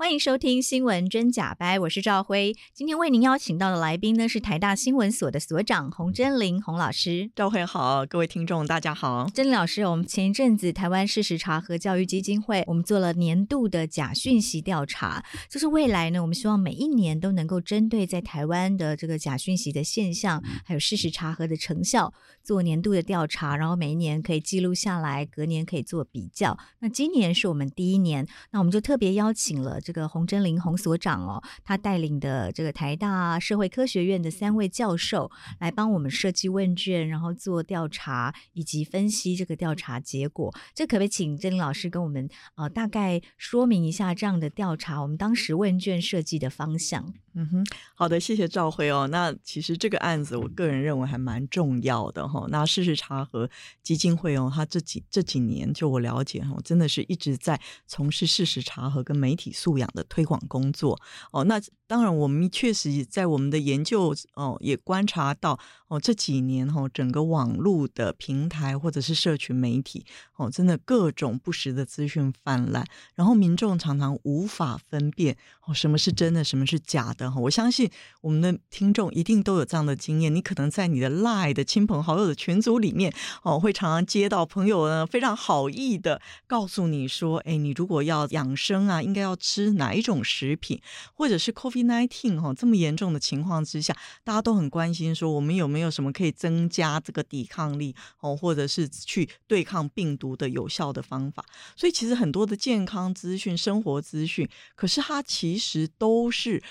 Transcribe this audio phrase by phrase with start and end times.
[0.00, 2.54] 欢迎收听新闻真假掰，我是赵辉。
[2.72, 7.32] 今天为您邀请到的来宾呢是台大新闻所的所长洪真菱洪老师。
[7.34, 9.28] 赵辉好，各位听众大家好。
[9.34, 26.56] 真菱老师，我们前一阵子台湾事实查核教育基金会，我们做了年度的假讯息调查，就是未来呢，我们希望每一年都能够针对在台湾的这个假讯息的现象，还有事实查核的成效，做年度的调查，然后每一年可以记录下来，隔年可以做比较。
[26.78, 29.80] 那今年是我们第一年，那我们就特别邀请了。
[29.88, 40.54] 这个洪真林洪所长哦，他带领的这个台大社会科学院的三位教授来帮我们设计问卷，然后做调查以及分析这个调查结果。
[40.74, 45.00] 这可不可以请真林老师跟我们呃大概说明一下这样的调查？
[45.00, 47.14] 我们当时问卷设计的方向？
[47.40, 49.06] 嗯哼，好的，谢谢赵辉哦。
[49.12, 52.44] 那其实这个案子，我个人认为还蛮重要的哈。
[52.48, 53.48] 那事实查核
[53.80, 61.00] 基金会哦，他这几这几年，就我了解哈，真的是一直在从事事实查核跟媒体素养的推广工作
[61.30, 61.44] 哦。
[61.44, 65.56] 那当然，我们确实在我们的研究哦，也观察到
[65.86, 70.04] 哦，这几年哈，整个网络的平台或者是社群媒体
[70.34, 72.84] 哦，真的各种不实的资讯泛滥，
[73.14, 77.27] 然后民众常常无法分辨哦，什么是真的，什么是假的。
[77.36, 77.90] 我相信
[78.20, 80.34] 我们的听众一定都有这样的经验。
[80.34, 83.12] 你可能在你的 LINE 的亲朋好友的群组里面，
[83.42, 90.80] 哦，会常常接到朋友呢非常好意的告诉你说：“哎，你如果要养生啊，应该要吃哪一种食品？
[91.14, 101.44] 或者是 COVID-19 哈这么严重的情况之下，大家都很关心说我们有没有什么可以增加这个抵抗力哦，或者是去对抗病毒的有效的方法。
[101.76, 106.62] 所以其实很多的健康资讯、生活资讯，可是它其实都是。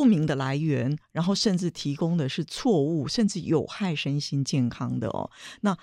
[0.00, 5.30] 不明的来源，然后甚至提供的是错误，甚至有害身心健康的哦。
[5.60, 5.76] 那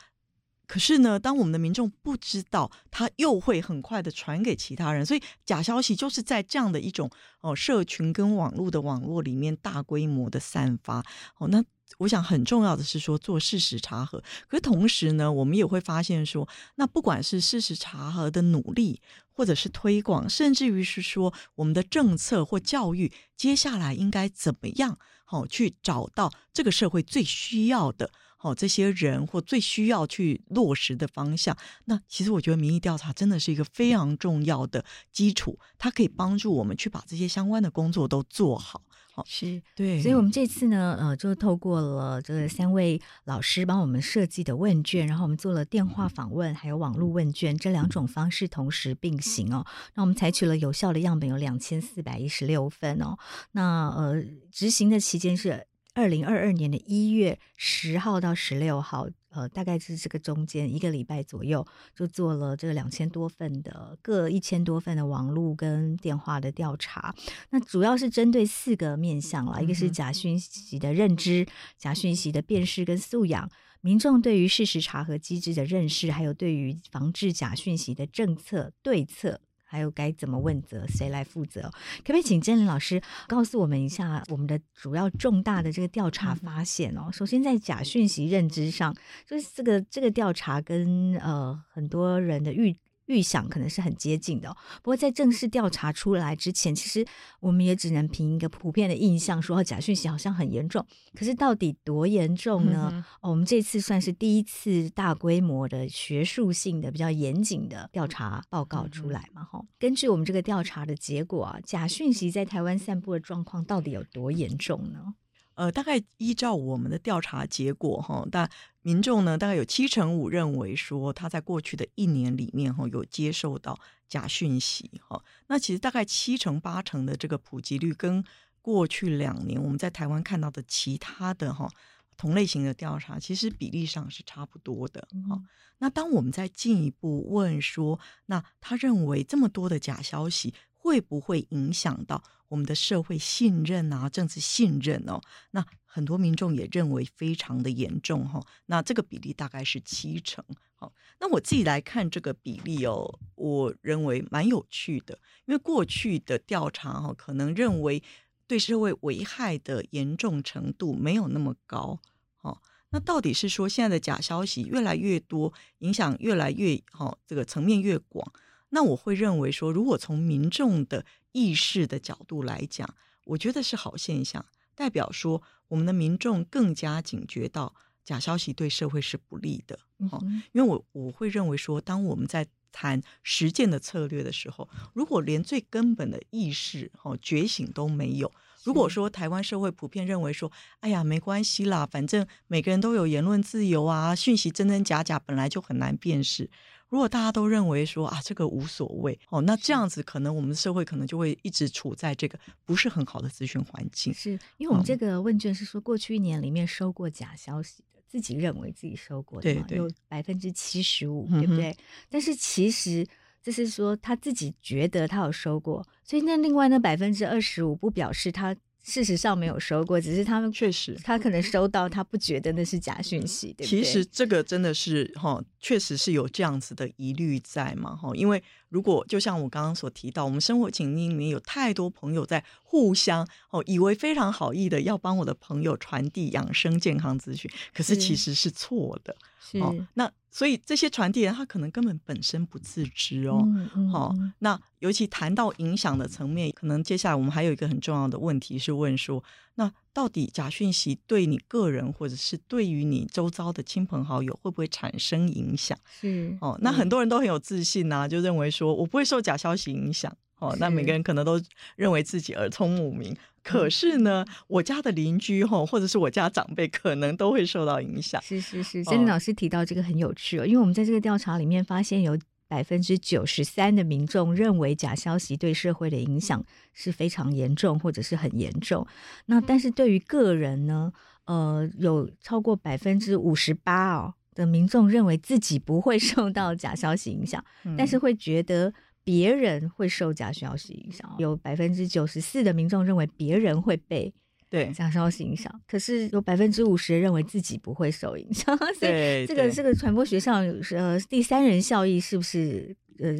[0.66, 7.12] 可是呢，当我们的民众不知道，他又会很快的传给其他人，所以假消息就是在这样的一种
[7.42, 11.06] 哦社群跟网络的网络里面大规模的散发
[11.38, 11.48] 哦。
[11.50, 11.64] 那
[12.00, 19.02] 我想很重要的是说做事实查核，可是同时呢，我们也会发现说，那不管是事实查核的努力。
[19.38, 24.98] 或者是推广，甚至于是说我们的政策或教育，接下来应该怎么样？
[25.26, 31.56] 好，去找到这个社会最需要的，好这些人或最需要去落实的方向。
[31.86, 38.82] 那其实我觉得民意调查真的是一个非常重要的基础，它可以帮助我们去把这些相关的工作都做好。
[39.26, 49.66] 是对，所以我们这次呢，呃，就透过了这三位老师帮我们设计的问卷，然后我们做了电话访问，还有网络问卷这两种方式同时并行哦。
[49.96, 53.18] 那我们采取了有效的样本有两千四百一十六份哦。
[53.52, 55.66] 那呃，执行的期间是
[55.98, 59.08] 二零二二年的一月十号到十六号。
[59.30, 61.64] 呃，大概是这个中间一个礼拜左右，
[61.94, 67.14] 就做了这个两千多份的各一千多份的网络跟电话的调查。
[67.52, 71.46] 那主要是针对四个面向啦，一个是假讯息的认知、
[71.78, 73.48] 假讯息的辨识跟素养，
[73.82, 79.42] 民众对于事实查核机制的认识，还有对于防治假讯息的政策对策。
[79.68, 81.62] 还有该怎么问责，谁来负责？
[82.00, 87.12] 可不可以请真菱老师告诉我们一下我们的主要重大的这个调查发现哦？
[87.12, 92.76] 首先，在假讯息认知上，就是这个这个调查跟呃很多人的预
[93.08, 94.58] 预想可能是很接近的哦。
[94.82, 97.06] 不过在正式调查出来之前，其实
[97.40, 100.86] 我们也只能凭一个普遍的印象说，假讯息好像很严重。
[101.14, 102.90] 可是到底多严重呢？
[102.94, 109.44] 嗯哦，我们这次算是第一次大规模的学术性的、比较严谨的调查报告出来嘛。
[109.44, 115.16] 哈，根据我们这个调查的结果啊，假讯息在台湾散布的状况到底有多严重呢？
[115.58, 118.48] 呃，大概依照我们的调查结果，哈，但
[118.84, 123.76] 民众呢，大概有七成五认为说他在过去的一年里面，哈，有接受到
[124.08, 125.20] 假讯息，哈。
[125.48, 128.24] 那其实大概七成八成的这个普及率，跟
[128.62, 131.68] 过去两年我们在台湾看到的其他的哈
[132.16, 135.48] 同类型的调查，其实比例上是差不多的，哈、嗯。
[135.80, 140.54] 那当我们再进一步问说，那他认为这么多的假消息，
[140.88, 145.20] 会不会影响到我们的社会信任啊、政治信任哦？
[145.52, 148.42] 那很多民众也认为非常的严重哈。
[148.68, 150.42] 那这个比例大概是七成。
[150.76, 158.02] 好，那我自己来看这个比例哦，我认为蛮有趣的，因为过去的调查哈，可能认为
[158.48, 162.00] 对社会危害的严重程度没有那么高。
[162.38, 162.62] 好，
[162.92, 168.32] 那到底是说现在的假消息越来越多，影响越来越好，这个层面越广？
[168.70, 177.74] 那我会认为说，如果从民众的意识的角度来讲，我觉得是好现象，代表说我们的民众更加警觉到
[178.04, 179.80] 假消息对社会是不利的。
[180.12, 180.22] 哦，
[180.52, 188.32] 因为我我会认为说，当我们在谈实践的策略的时候，如果连最根本的意识哦觉醒都没有，
[188.68, 196.50] 如果说台湾社会普遍认为说，哎呀没关系啦，反正每个人都有言论自由啊，讯息真真假假本来就很难辨识。
[196.90, 204.14] 如果大家都认为说啊，这个无所谓哦，那这样子可能我们的社会可能就会一直处在这个不是很好的资讯环境。
[204.14, 211.72] 是因为我们这个问卷是说，过去一年里面收过假消息的，自己认为自己收过的，对对，有百分之七十五，对不对？
[211.72, 211.78] 嗯、
[212.10, 213.08] 但是其实
[213.48, 218.54] 这是说他自己觉得他有收过，所以那另外那百分之二十五不表示他。
[218.84, 223.82] 事实上没有收过，只是他们确实，他可能收到，他不觉得那是假讯息，对不对？
[223.82, 239.58] 其实这个真的是哈，确实是有这样子的疑虑在嘛哈，因为如果就像我刚刚所提到，我们生活情境里面有太多朋友在互相哦，以为非常好意的要帮我的朋友传递养生健康资讯，可是其实是错的，是。
[239.60, 240.12] 哦，那。
[240.30, 249.24] 所以这些传递人他可能根本本身不自知哦，嗯嗯、好，那尤其谈到影响的层面，可能接下来我们还有一个很重要的问题是问说，
[249.60, 255.78] 那到底假讯息对你个人或者是对于你周遭的亲朋好友会不会产生影响？
[256.00, 260.16] 是哦，那很多人都很有自信呐、啊，就认为说我不会受假消息影响。
[260.40, 261.42] 哦，那每个人可能都
[261.76, 268.22] 认为自己耳聪目明，可是呢，我家的邻居吼，或者是我家长辈，可能都会受到影响。
[268.22, 272.16] 是是是，珍妮老师提到这个很有趣哦，因为我们在这个调查里面发现，有
[272.48, 278.86] 百分之九十三的民众认为假消息对社会的影响是非常严重，或者是很严重。
[279.26, 280.92] 那但是对于个人呢，
[281.26, 288.74] 呃，有超过百分之五十八哦的民众认为自己不会受到假消息影响，嗯、但是会觉得。
[289.08, 294.14] 别人会受假消息影响，有百分之九十四的民众认为别人会被
[294.50, 298.58] 对假消息影响，可是有百分之五十认为自己不会受影响。
[298.80, 303.14] 所以这个这个传播学上呃第三人效益是不是呃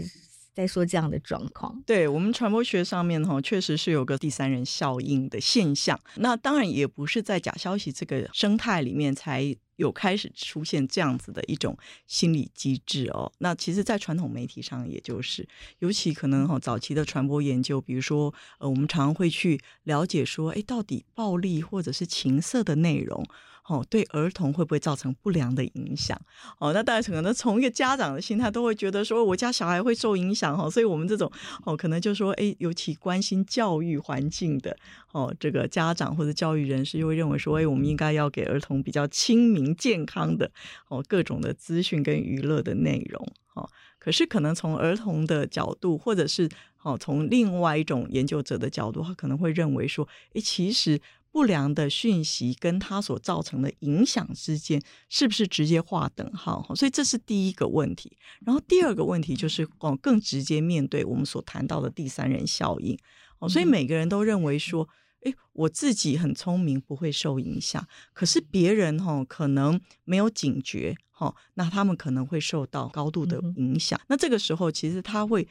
[0.54, 1.84] 在说这样的状况？
[1.86, 6.00] 对我们传播学上面哈，确实是有个第三人效应的现象。
[6.16, 9.56] 那当然也不是在假消息这个生态里面才。
[9.78, 15.48] 有开始出现这样子的一种心理机制哦，那其实，在传统媒体上，也就是
[15.80, 23.26] 尤其可能哈，早期的传播研究，比如说呃，我们常常会去了解说，哎，到底暴力或者是情色的内容。
[23.68, 26.18] 哦，对儿童会不会造成不良的影响？
[26.58, 31.30] 哦，那大家可能从一个家长的心态都会觉得说，我家小孩会受影响哈，所以我们这种
[31.66, 34.78] 哦，可能就说，哎，尤其关心教育环境的
[35.12, 40.50] 哦，这个家长或者教育人士就会认为说，哎，我们应该要给儿童比较亲民、健康的
[40.88, 43.28] 哦各种的资讯跟娱乐的内容。
[43.54, 43.70] 哦，
[44.00, 46.48] 可是可能从儿童的角度，或者是
[46.84, 51.02] 哦从另外一种研究者的角度，他可能会认为说，哎，其实。
[51.38, 56.74] 不良的讯息跟它所造成的影响之间，是不是直接划等号？
[56.76, 58.18] 所以这是第一个问题。
[58.44, 62.98] 然后第二个问题就是哦，更直接面对我们所谈到的第三人效应。
[63.38, 64.90] 哦，所以每个人都认为说，
[65.26, 67.88] 诶，我自己很聪明，不会受影响。
[68.14, 74.02] 可是别人哈可能没有警觉，哈，那他们可能会受到高度的影响。
[74.08, 75.48] 那这个时候，其实他会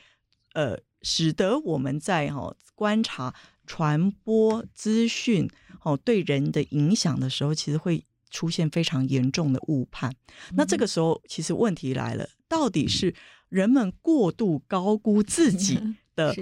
[0.54, 3.32] 呃，使得我们在哈观察。
[3.68, 5.50] 传播资讯
[5.86, 10.12] 哦，对人的影响的时候，其实会出现非常严重的误判。
[10.54, 13.14] 那这个时候，其实问题来了，到底是
[13.48, 15.78] 人们过度高估自 己
[16.16, 16.34] 的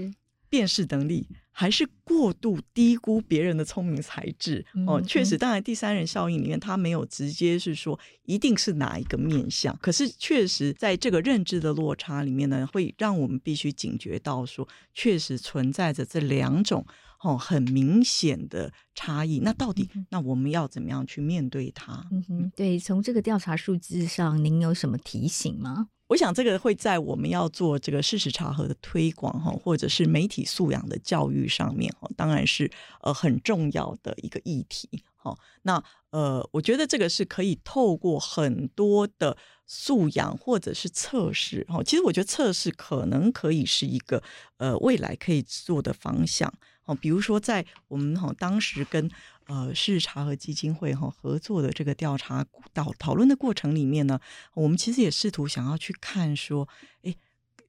[0.48, 1.28] 辨识能力。
[1.56, 16.84] 还是过度低估别人的聪明才智哦，确实，当然第三人效应里面，他没有直接是说一定是哪一个面相，可是确实在这个认知的落差里面呢，会让我们必须警觉到说，确实存在着这两种
[17.24, 19.40] 哦很明显的差异。
[19.40, 22.06] 那到底那我们要怎么样去面对它？
[22.12, 25.88] 嗯哼，对，从这个调查数字上，您有什么提醒吗？
[26.08, 35.34] 我想这个会在我们要做这个事实查核的推广哈，或者是媒体素养的教育上面哈，当然是呃很重要的一个议题哈。
[35.62, 41.82] 那呃，我觉得这个是可以透过很多的素养或者是测试哈。
[41.82, 44.22] 其实我觉得测试可能可以是一个
[44.58, 46.52] 呃未来可以做的方向
[46.84, 46.94] 哦。
[46.94, 49.10] 比如说在我们哈当时跟。
[49.46, 54.18] 呃，事实查核基金会哈合作的这个调查讨讨论的过程里面呢，
[54.54, 56.66] 我们其实也试图想要去看说，
[57.02, 57.14] 哎，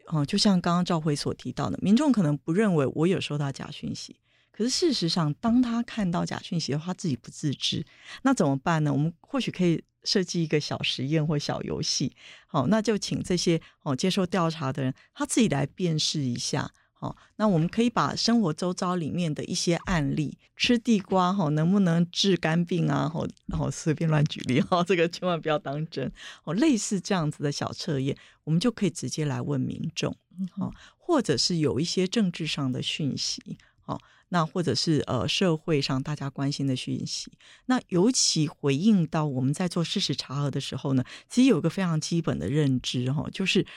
[0.05, 4.15] 哦，就像刚刚赵辉所提到的，民众可能不认为我有收到假讯息，
[4.53, 7.85] 可是事实上，当他看到假讯息的话，自己不自知，
[8.21, 8.93] 那怎么办呢？
[8.93, 12.15] 我们或许可以设计一个小实验或小游戏，
[12.47, 16.71] 好，那就请这些哦接受调查的人，他自己来辨识一下。
[17.05, 23.07] 好，那我们可以把生活周遭里面的一些案例，吃地瓜哈能不能治肝病啊？
[23.07, 26.11] 哈，然后随便乱举例哈， 这个千万不要当真。
[26.45, 30.15] 哦，类似这样子的小测验，我们就可以直接来问民众，
[30.57, 37.31] 好，或者是有一些政治上的讯息，好，那或者是呃社会上大家关心的讯息，
[37.67, 43.67] 那尤其回应到我们在做事实查核的时候呢，其实有一个非常基本的认知哈，就是。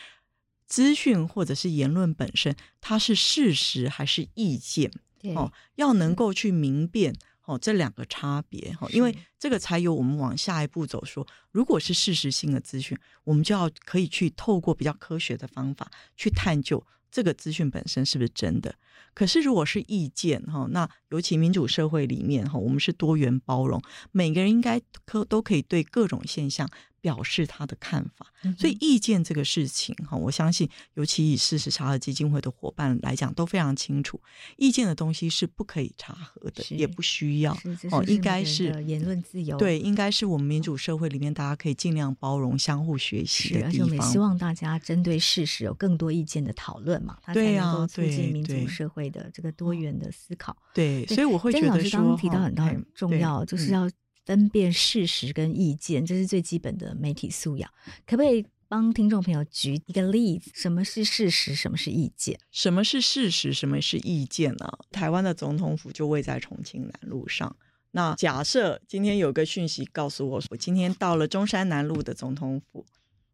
[0.68, 4.92] 资讯或者是言论本身，它是事实还是意见？
[5.34, 7.12] 哦，要能够去明辨
[7.44, 11.24] 哦这两个差别哦，因为这个才有我们往下一步走说。
[11.24, 18.74] 说如果是事实性的资讯，我们就要可以去透过比较科学的方法去探究这个资讯本身是不是真的。
[19.14, 26.68] 可是如果是意见哈，那尤其民主社会里面哈，我们是多元包容，每个人应该可都可以对各种现象。
[27.00, 28.26] 表示他的看法，
[28.58, 34.20] 所以意见这个事情哈，我相信，尤其以事实查核基金会的伙伴来讲，都非常清楚，
[34.56, 37.56] 意见的东西是不可以查核的，也不需要
[37.92, 43.68] 哦，应该是言论自由，对，应该是我们民主社会里面大家可以尽量包容、相互学习的地方。
[43.68, 50.56] 而且我们也希望大家针对事实有更多意见的讨论嘛，它才能够促进民主社会的这个多元的思考。
[50.74, 53.88] 对，所以我会觉得说，刚刚提到很重要，就是要。
[54.26, 57.70] 分辨事实跟意见，这是最基本的媒体素养。
[58.06, 60.50] 可不可以帮听众朋友举一个例子？
[60.52, 61.54] 什么是事实？
[61.54, 62.38] 什么是意见？
[62.50, 63.54] 什么是事实？
[63.54, 64.70] 什么是意见呢？
[64.92, 67.56] 台湾的总统府就位在重庆南路上。
[67.92, 72.84] 那假设今天有个讯息告诉我，我今天到了中山南路的总统府，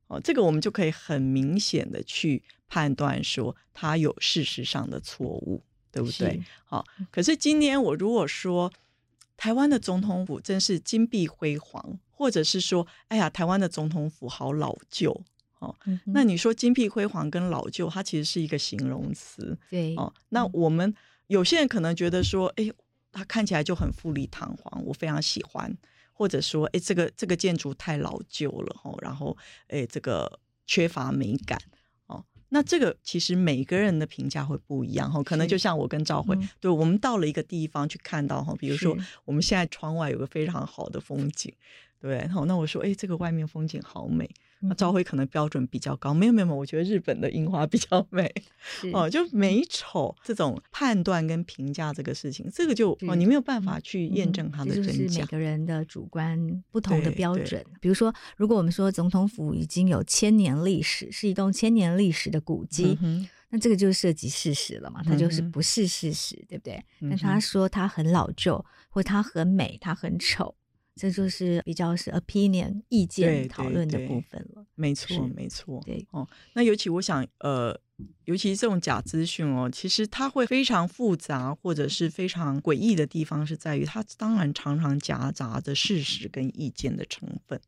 [0.07, 6.43] 哦，这个我们就可以很明显的去判断说，他有事实上的错误，对不对？
[6.65, 8.73] 好，可是今天我如果说。
[9.37, 15.11] 台湾的总统府真是金碧辉煌，或者是说，哎呀，台湾的总统府好老旧
[15.59, 15.75] 哦。
[16.07, 19.59] 那你说金碧辉煌跟老旧，它其实是一个形容词。
[19.69, 20.95] 对哦，那我们
[21.27, 22.71] 有些人可能觉得说，哎，
[23.11, 25.77] 它看起来就很富丽堂皇，我非常喜欢，
[26.13, 31.61] 或者说，哎，这个这个建筑太老旧了哈，然后，哎，这个缺乏美感。
[32.55, 41.53] 那这个其实每个人的评价会不一样哈，可能就像我跟赵慧，嗯、对，我们到了一个地方去看到哈，比如说我们现在窗外有个非常好的风景，
[42.01, 44.31] 对，然后那我说，哎，这个外面风景好美。
[44.69, 48.33] 那兆徽可能标准比较高，没有没有没有，我觉得日本的樱花比较 美
[48.93, 57.65] 哦，就美丑这种判断跟评价这个事情，这个就哦，你没有办法去验证它的真假，嗯就是每个人的主观不同的标准。
[57.81, 65.03] 比如说，如果我们说总统府已经有千年历史，是一栋千年历史的古迹，嗯、那这个就是涉及事实了嘛？
[65.05, 66.83] 它就是不是事实，对不对？
[67.01, 70.55] 那、嗯、哼他说它很老旧，或它很美，它很丑。
[70.95, 74.65] 这就是比较是 opinion 意见讨论的部分了。
[74.75, 75.81] 没错，没错。
[75.85, 77.79] 对哦，那尤其我想，呃，
[78.25, 87.61] 尤其这种假资讯哦，其实它会非常复杂，或者是非常诡异的地方，是在于它当然常常夹杂着事实跟意见的成分。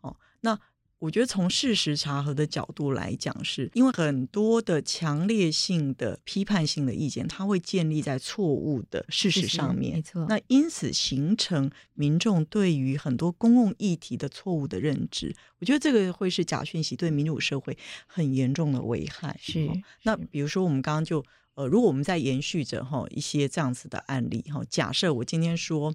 [0.00, 0.58] 哦，那。
[1.02, 10.24] 我觉得从事实查核的角度来讲，是因为很多的强烈性的批判性的意见，它会建立在错误的事实上面，没错。
[10.28, 15.34] 那因此形成民众对于很多公共议题的错误的认知。
[15.58, 19.36] 我觉得这个会是假讯息对民主社会很严重的危害。
[19.42, 19.68] 是。
[20.04, 25.92] 那比如说我们刚刚就呃，如果我们在延续着哈一些这样子的案例哈，假设我今天说，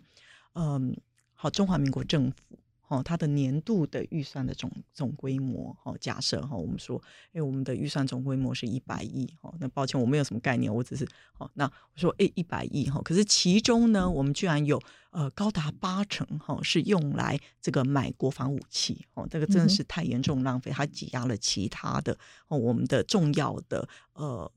[0.55, 0.97] 嗯，
[1.33, 2.59] 好，中华民国政府。
[2.87, 7.01] 哦，它的年度的预算的总总规模，哦，假设哈，我们说，
[7.33, 11.05] 哎，我们的预算总规模是一百亿，哦，那抱歉，我没有什么概念，我只是，
[11.37, 22.17] 哦，那我说，哎，一百亿，哈，可是其中呢，我们居然有呃高达八成，哈，是用来这个买国防武器，哦，这个真的是太严重浪费，它挤压了其他的，
[22.47, 24.49] 哦，我们的重要的呃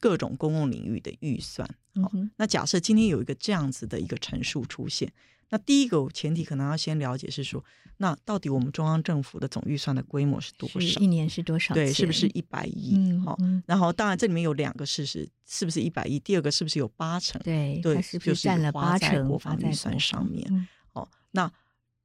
[0.00, 1.68] 各种公共领域的预算，
[2.02, 5.12] 好，那假设今天有一个这样子的一个陈述出现。
[5.50, 7.64] 那第一个前提可能要先了解是说，
[7.98, 11.00] 那到底我们中央政府的总预算的规模是多少？
[11.00, 11.72] 一年是多少？
[11.74, 13.16] 对，是不是一百亿？
[13.24, 16.18] 好、嗯嗯，然后当然这里面有两个事实，是不是一百亿？
[16.18, 17.40] 第二个是不是有八成？
[17.42, 19.12] 对，对，是不是占了八成？
[19.12, 20.68] 就是、国防预算上面。
[20.92, 21.52] 哦、嗯，那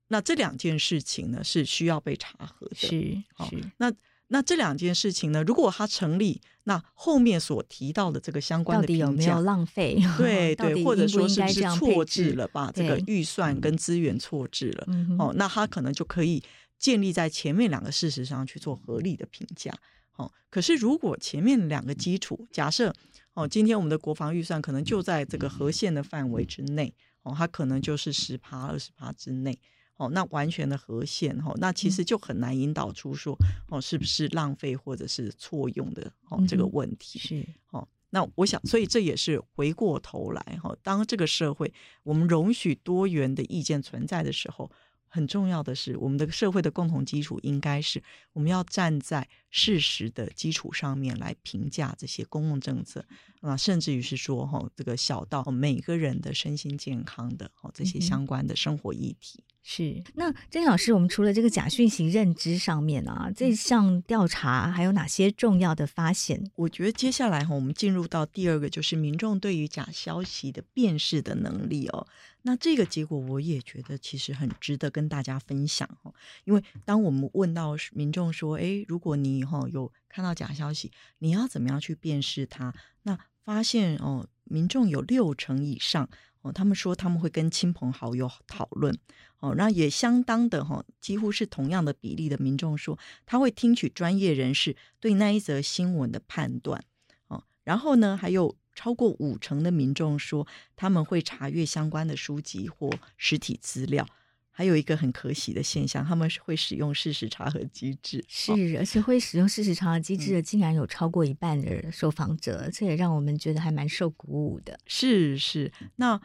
[0.09, 2.75] 那这两件事情呢是需要被查核的。
[2.75, 3.91] 是，好，是那。
[4.33, 10.01] 那这两件事情呢，如果它成立，那后面所提到的这个相关的评价，有没有浪费？
[10.17, 12.71] 对 对，或者说是不是错置了把？
[12.71, 14.87] 这个预算跟资源错置了，
[15.19, 16.41] 哦，那它可能就可以
[16.79, 19.73] 建立在前面两个事实上去做合理的评价。
[20.15, 22.93] 哦，可是如果前面两个基础假设，
[23.33, 29.59] 哦，今天我们的国防预算可能就在这个核线的范围之内，哦，它可能就是十趴、二十趴之内。
[30.01, 33.37] 哦，那完全的合宪哈，那其实就很难引导出说
[33.69, 37.87] 哦，是不是浪费或者是错用的哦这个问题是哦。
[38.09, 41.71] 那我想，所以这也是回过头来哈，当这个社会
[42.03, 44.71] 我们容许多元的意见存在的时候。
[45.13, 53.03] 很重要的是，我们的社会的共同基础应该是我们要站在事实的基础上面来评价这些公共政策
[53.41, 59.43] 啊，甚至于是说哈，这个小到每个人的身心健康的哈这些相关的生活议题。
[59.61, 66.49] 嗯、是那郑老师，我们除了这个假讯息认知上面啊，这项调查还有哪些重要的发现？
[66.55, 72.07] 我觉得接下来哈，我们进入到第二个，就是民众对于假消息的辨识的能力哦。
[72.43, 76.11] 那这个结果我也觉得其实很值得跟大家分享哦，
[76.43, 82.73] 因为当我们问到民众说，诶，如果你以后有看到假消息，你要怎么样去辨识它？
[83.03, 86.09] 那发现哦，民众有六成以上
[86.41, 88.97] 哦，他们说他们会跟亲朋好友讨论
[89.39, 96.83] 哦，那也相当的哈，几乎是同样的比例的民众说，他会听取专业人士对那一则新闻的判断
[97.27, 98.55] 哦，然后呢，还有。
[98.73, 104.07] 超过五成的民众说他们会查阅相关的书籍或实体资料，
[104.51, 108.23] 还有一个很可喜的现象，他们是会使用事实查核机制。
[108.27, 114.79] 是，而且会使用事实查核机制的，竟然有超过一半的受访者，嗯，这也让我们觉得还蛮受鼓舞的。
[114.85, 116.21] 是是，那。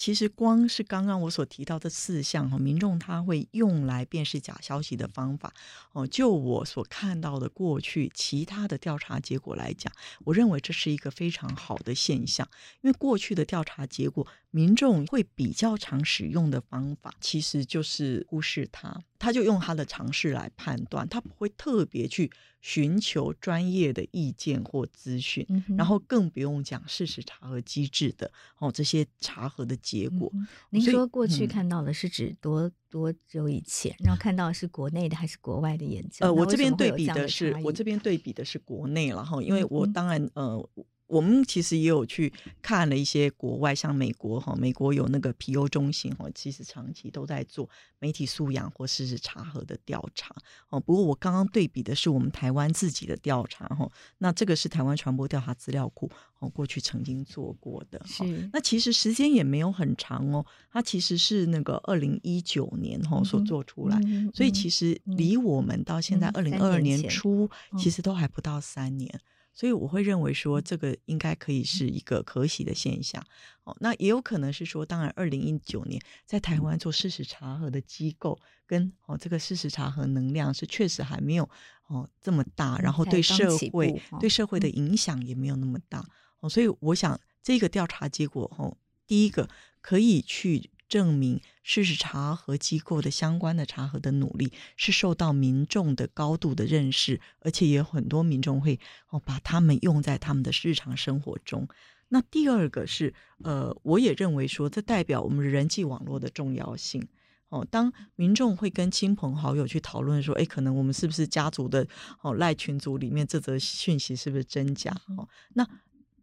[0.00, 5.52] 其实光是刚刚我所提到的四项哈，民众他会用来辨识假消息的方法
[5.92, 9.92] 哦，就我所看到的过去其他的调查结果来讲，
[10.24, 12.48] 我认为这是一个非常好的现象，
[12.80, 22.30] 因为过去的调查结果，民众会比较常使用的方法，其实就是忽视它，他就用他的常识来判断，他不会特别去。
[22.62, 30.30] 寻求专业的意见或资讯，嗯，然后更不用讲事实查核机制的哦，这些查核的结果。
[30.34, 33.96] 嗯、您说过去看到的是指多、嗯、多久以前？
[34.00, 36.26] 然后看到的是国内的还是国外的研究？
[36.26, 40.70] 呃，我这边对比的是我这边对比的是国内，然后因为我当然、嗯、呃。
[41.10, 47.68] 我们其实也有去看了一些国外，像美国哈，美国有那个皮尤中心哈，其实长期都在做
[47.98, 50.34] 媒体素养或事实查核的调查
[50.68, 50.78] 哦。
[50.78, 58.00] 不过我刚刚对比的是我们台湾自己的调查哈，那这个是台湾传播调查资料库哦，过去曾经做过的。
[58.06, 58.48] 是。
[58.52, 64.00] 那其实时间也没有很长哦，它其实是那个二零一九年哈所做出来，
[64.32, 69.20] 所以其实离我们到现在二零二二年初，其实都还不到三年。
[69.52, 73.24] 所以我会认为说，这个应该可以是一个可喜的现象。
[73.64, 81.48] 哦，那也有可能是说，当然，二零一九年在台湾做事实查核的机构跟哦这个事实查核能量是确实还没有
[81.88, 86.04] 哦这么大，然后对社会对社会的影响也没有那么大。
[86.40, 89.48] 哦，所以我想这个调查结果哦，第一个
[89.80, 90.70] 可以去。
[90.90, 101.66] 证明事实查核机构的相关的查核的努力是受到民众的高度的认识，而且也有很多民众会哦把他们用在他们的日常生活中。
[102.08, 107.06] 那第二个是呃，我也认为说，这代表我们人际网络的重要性
[107.50, 107.64] 哦。
[107.70, 111.86] 当民众会跟亲朋好友去讨论说，哎，可能我们是不是家族的
[112.20, 115.28] 哦赖群组里面这则讯息是不是真假哦？
[115.54, 115.64] 那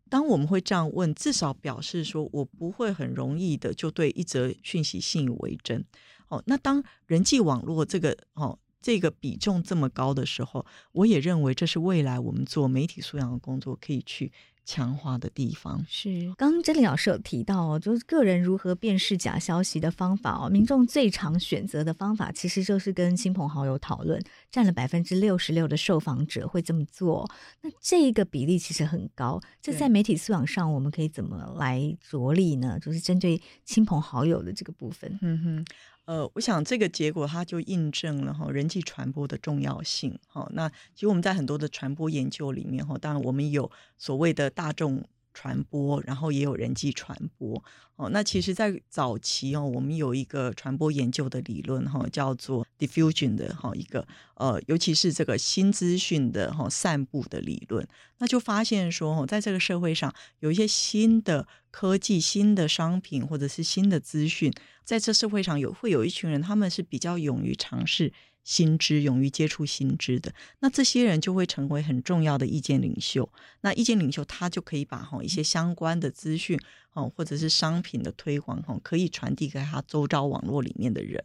[0.10, 5.84] 当我们会这样问，至少表示说我不会很容易的就对一则讯息信以为真。
[6.30, 14.32] 哦，那当人际网络这个哦这个比重这么高的时候，我也认为这是未来我们做媒体素养的工作可以去
[14.67, 15.84] 强化的地方。
[15.89, 27.27] 是，刚刚真理老师有提到哦，就是个人如何辨识假消息的方法哦，民众最常选择的方法其实就是跟亲朋好友讨论，占了百分之六十六的受访者会这么做。
[27.62, 32.77] 那这个比例其实很高，这在媒体素养上我们可以怎么来着力呢？
[32.80, 35.17] 就是针对亲朋好友的这个部分。
[35.21, 35.65] 嗯哼。
[36.08, 40.50] 呃，我想这个结果它就印证了哈人际传播的重要性哈。
[40.54, 45.04] 那其实我们在很多的传播研究里面哈，当然我们有所谓的大众。
[45.38, 47.63] 传播，然后也有人际传播
[47.95, 48.10] 哦。
[48.10, 64.52] 那其实，在早期哦，我们有一个传播研究的理论哈，叫做 diffusion 的哈一个呃，尤其是这个新资讯的哈散布的理论，那就发现说，在这个社会上有一些新的科技、新的商品或者是新的资讯，
[64.84, 68.12] 在这社会上有会有一群人，他们是比较勇于尝试。
[68.47, 73.29] 新知，勇于接触新知的，那这些人就会成为很重要的意见领袖。
[73.60, 76.57] 那意见领袖他就可以把哈一些相关的资讯
[76.93, 81.21] 哦，或者是商品的推广哈，可以传递给他周遭网络里面的人。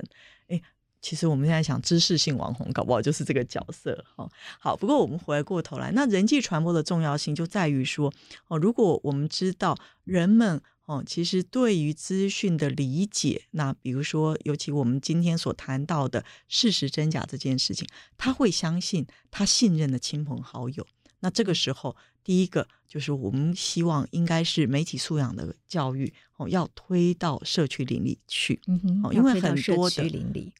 [0.48, 0.60] 诶，
[1.00, 4.28] 其实我们现在想知识性网红，搞不好就是这个角色哈。
[4.58, 8.12] 好，不过我们回过头来，那人际传播的重要性就在于说
[8.48, 10.60] 哦，如果我们知道人们。
[10.92, 20.86] 哦，其实对于资讯的理解，那比如说，尤其我们今天所谈到的事实真假这件事情，他会相信他信任的亲朋好友。
[21.20, 28.60] 那这个时候，第一个就是我们希望应该是媒体素养的教育哦，要推到社区邻里去。
[28.66, 30.10] 嗯哼，哦，因为很多的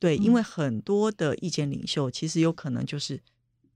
[0.00, 3.20] 对，因为很多的意见领袖其实有可能就是。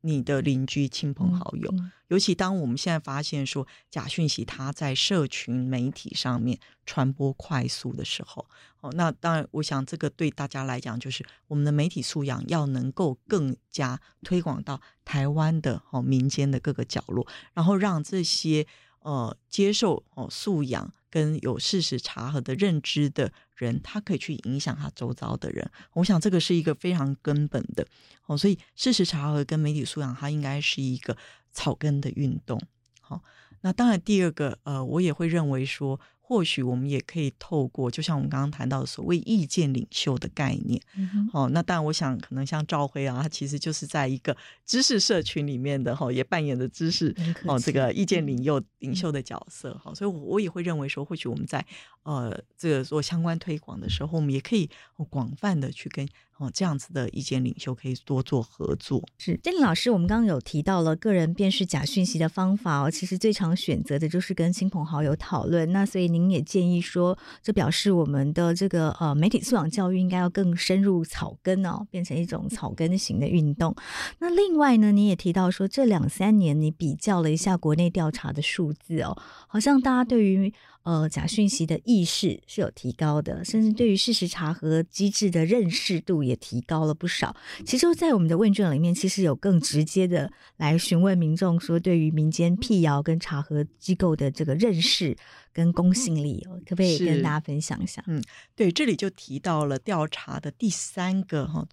[0.07, 8.47] 你的邻居、亲朋好友，嗯嗯、尤其当我们现在发现说假讯息它在社群媒体上面传播快速的时候，
[8.81, 18.67] 哦，那当然，我想这个对大家来讲，就是我们的媒体素养要能够更加推广到台湾的哦民间的各个角落，然后让这些
[19.01, 25.71] 呃接受哦素养跟有事实查核的认知的人，他可以去影响他周遭的人。
[25.95, 27.87] 我想这个是一个非常根本的
[28.27, 31.17] 哦，所以事实查核跟媒体素养，它应该是一个
[31.53, 32.61] 草根的运动。
[33.01, 33.23] 好，
[33.63, 35.99] 那当然第二个呃，我也会认为说。
[36.29, 51.65] 或许我们也可以透过，就像我们刚刚谈到的所谓意见领袖的概念，嗯、哦，那当然，我想可能像赵辉啊，他其实就是在一个知识社群里面的哈，也扮演着知识哦这个意见领袖领袖的角色哈，嗯、所以我我也会认为说，或许我们在
[52.03, 54.69] 呃这个做相关推广的时候，我们也可以
[55.09, 56.05] 广泛的去跟。
[56.39, 59.03] 哦，这样子的意见领袖可以多做合作。
[59.17, 65.73] 是，珍妮老师，我们刚刚有提到了个人辨识假讯息的方法哦，其实最常选择的就是跟亲朋好友讨论。
[65.73, 73.75] 那所以您也建议说，这表示我们的这个呃媒体素养教育应该要更深入草根哦，变成一种草根型的运动。
[74.19, 80.53] 那另外呢，你也提到说，这两三年你比较了一下国内调查的数字哦，好像大家对于。
[80.87, 87.35] 呃，假讯息的意识是有提高的，甚至对于事实查核机制的认识度也提高了不少。
[87.67, 95.17] 其实，在我们的问卷里面，其实有更直接的来询问民众说，对于民间辟谣跟查核机构的这个认识
[95.53, 98.05] 跟公信力，可不可以跟大家分享一下？
[98.07, 98.23] 嗯，
[98.55, 101.67] 对，这里就提到了调查的第三个哈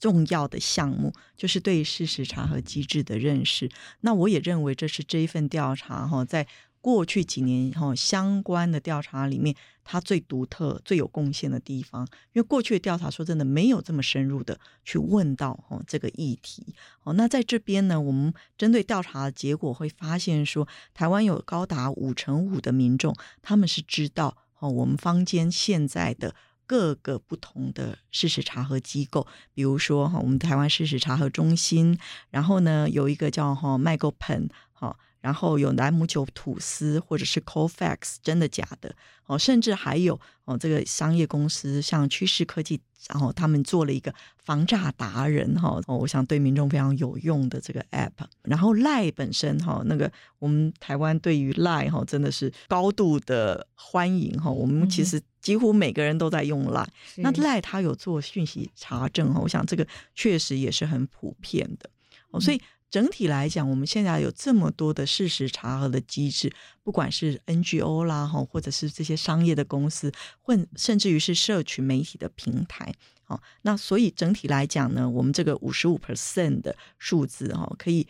[0.00, 3.68] 重要的项目，就是对于事实查核机制的认识。
[4.00, 6.46] 那我也认为这是这一份调查哈在。
[6.86, 16.64] 过去几年哈相关的调查里面，它最独特、最有贡献的地方，因为过去的调查说真的没有这么深入的去问到哈这个议题。
[17.02, 26.36] 哦，那在这边呢，我们针对调查的结果会发现说，台湾有高达五成五的民众，他们是知道哦，我们坊间现在的
[26.68, 31.98] 各个不同的事实查核机构，比如说哈，我们台湾事实查核中心，
[32.30, 34.96] 然后呢有一个叫哈 MacOpen 哈。
[35.20, 38.94] 然后有兰姆酒吐司或者是 Colfax 真的假的
[39.26, 48.12] 哦，甚至还有哦，这个商业公司像趋势科技，然后他们做了一个防诈达人哈哦，我想对民众非常有用的这个 App。
[48.42, 56.86] 然后 Line 本身哈，那个我们台湾对于 Line 哈真的是高度的欢迎哈，我们其实几乎每个人都在用 Line。
[57.16, 61.90] 嗯、那 Line 它有做讯息查证哈，我想这个确实也是很普遍的
[62.30, 62.62] 哦，所以。
[62.96, 66.50] 整体来讲，我们现在有这么多的事实查核的机制，
[66.82, 78.06] 不管是 NGO 啦，哈，或者是这些商业的公司，或甚至于是社群媒体的平台，好，那所以整体来讲呢，我们这个五十五 percent 的数字，哈，可以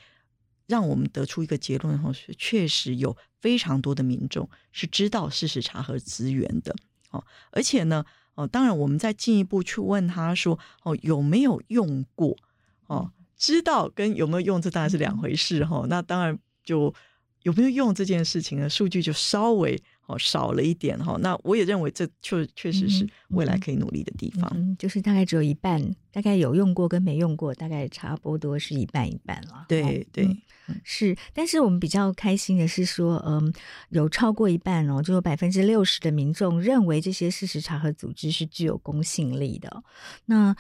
[0.69, 6.73] 让我们得出一个结论，哈，是确实有非常多的民众是知道事实查核资源的，
[7.11, 8.05] 哦，而且呢，
[8.37, 12.37] 哦，当然我们再进一步去问他说，哦，有没有用过，
[12.87, 13.11] 哦。
[13.37, 15.85] 知道跟有没有用，这当然是两回事哈。
[15.89, 16.93] 那当然就
[17.43, 18.69] 有没有用这件事情呢？
[18.69, 21.17] 数据就稍微哦少了一点哈。
[21.21, 24.51] 那我也认为这确确实是未来可以努力的地方。
[24.55, 29.67] 嗯嗯，就是大概只有一半，大概有用过跟没用过，大概差不多是一半一半了。
[29.69, 30.25] 对对、
[30.69, 31.17] 嗯，是。
[31.33, 33.53] 但是我们比较开心的是说，嗯，
[33.91, 39.85] 有超过一半哦，就有百分之六十的民众认为这些事实查核组织是具有公信力的。
[40.25, 40.57] 那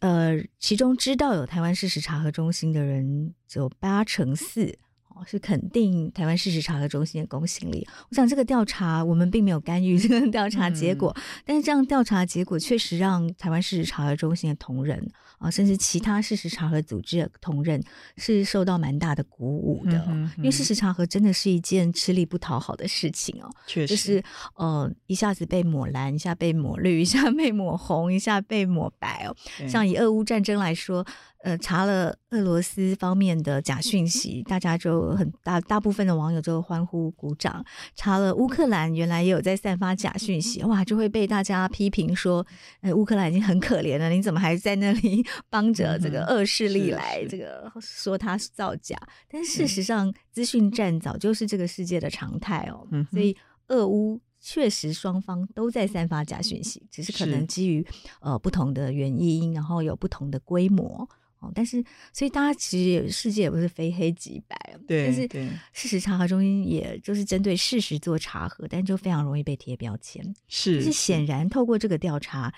[0.00, 4.78] 呃，其中知道有台湾事实查核中心的人只有八成四。
[5.26, 7.86] 是肯定台湾事实查核中心的公信力。
[8.10, 15.04] 我想这个调查我们并没有干预这个调查结果，嗯、但是这样调查结果确实让台湾事实查核中心的同仁
[15.38, 17.82] 啊，甚至其他事实查核组织的同仁
[18.16, 19.98] 是受到蛮大的鼓舞的。
[20.08, 24.22] 嗯嗯、因为事实查核真的是一件吃力不讨好的事情哦，确实就是
[24.56, 29.36] 呃一下子被抹蓝，一下被抹绿，一下被抹红，一下被抹白哦。
[29.68, 31.06] 像以俄乌战争来说。
[31.42, 37.64] 呃，查了俄罗斯方面的假讯息，大家就很大大部分的网友就欢呼鼓掌。
[37.94, 42.46] 查了乌克兰，原来也有在散发假讯息，哇，就会被大家批评说，
[42.80, 48.96] 哎，乌克兰已经很可怜了，你怎么还在那里 帮着这个恶势力来这个说他是造假？
[49.28, 52.86] 但事实上，资讯战早就是这个世界的常态哦。
[53.10, 53.36] 所以，
[53.68, 54.20] 俄乌。
[54.42, 57.86] 确实，双方都在散发假讯息，只是可能基于
[58.22, 61.06] 呃不同的原因，然后有不同的规模。
[61.40, 65.06] 哦，但是，所以大家其实世界也不是非黑即白，对。
[65.06, 65.28] 但是，
[65.72, 70.22] 事实查核中心也就是针对事实做查核，但就非常容易被贴标签。
[70.48, 72.52] 是，但是显然透过这个调查，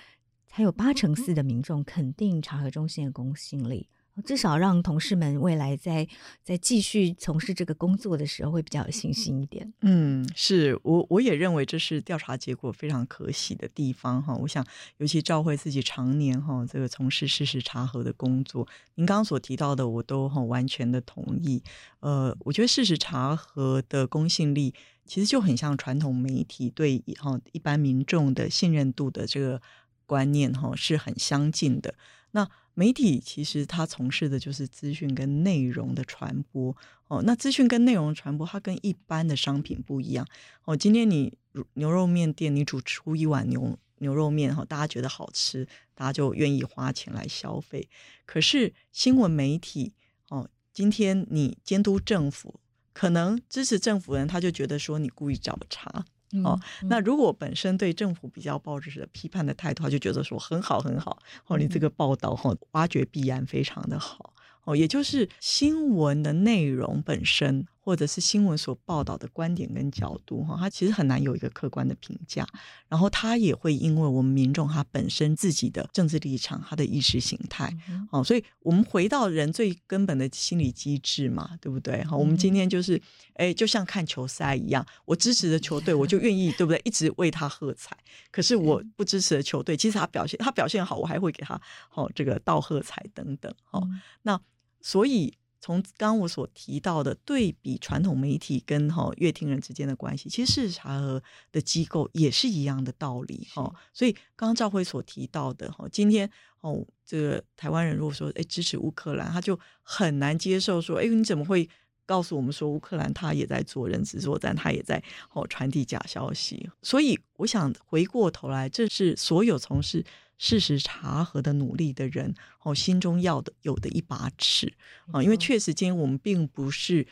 [0.45, 3.87] 才有八成四的民众肯定查核中心的公信力。
[4.21, 6.07] 至少让同事们未来在
[6.43, 9.73] 在继续从事这个工作的时候会比较有信心一点。
[9.81, 14.35] 嗯，是我我也认为这是调查结果非常可喜的地方哈。
[14.35, 14.65] 我想，
[14.97, 21.63] 尤其兆徽自己常年哈这个从事事实查核的工作，您刚刚所提到的我都很完全的同意。
[22.01, 24.73] 呃，我觉得事实查核的公信力
[25.05, 29.61] 其实就很像传统媒体对哈一般民众的信任度的这个
[30.05, 31.95] 观念哈是很相近的。
[32.31, 36.75] 那媒体其实它从事的就是资讯跟内容的传播
[37.07, 37.21] 哦。
[37.23, 40.27] 那资讯跟内容传播，它跟一般的商品不一样
[40.65, 40.75] 哦。
[40.75, 41.37] 今天你
[41.73, 47.87] 牛肉面店，你煮出一碗牛牛肉面哈，大家觉得好吃，大家就愿意花钱来消费。
[48.25, 49.93] 可是新闻媒体
[50.29, 52.59] 哦，今天你监督政府，
[52.91, 56.05] 可能支持政府的人他就觉得说你故意找茬。
[56.43, 64.33] 哦，那如果本身对政府比较抱着是批判的态度，他就觉得说很好很好，哦，你这个报道哈，挖掘必然非常的好。
[64.65, 72.47] 哦，也就是新闻的内容本身，或者是新闻所报道的观点跟角度，哈，它其实很难有一个客观的评价。
[72.87, 77.75] 然后它也会因为我们民众他本身自己的政治立场、他的意识形态，
[78.09, 82.01] 哦，所以我们回到人最根本的心理机制嘛，对不对？
[82.05, 83.01] 哈，我们今天就是，
[83.33, 86.79] 哎，就像看球赛一样，我支持的球队，我就愿意，对不对？
[86.85, 87.97] 一直为他喝彩。
[88.31, 93.83] 可是我不支持的球队，其实他表现他表现好，我还会给他，好这个道喝彩等等，好
[94.21, 94.39] 那。
[94.85, 101.23] 所以，从刚刚我所提到的对比传统媒体跟哈阅听人之间的关系，其实事实查核
[101.53, 103.73] 的机构也是一样的道理哈。
[103.93, 111.69] 是所以，刚刚赵辉所提到的哈，今天哦，这个台湾人如果说哎支持乌克兰，他就很难接受说，哎，你怎么会
[112.05, 116.69] 告诉我们说乌克兰他也在做人质作战，他也在哦传递假消息？
[116.81, 120.03] 所以，我想回过头来，这是所有从事。
[120.37, 124.73] 事实查核的努力的人，哦，心中要的有的一把尺
[125.11, 127.07] 啊，因为确实今天我们并不是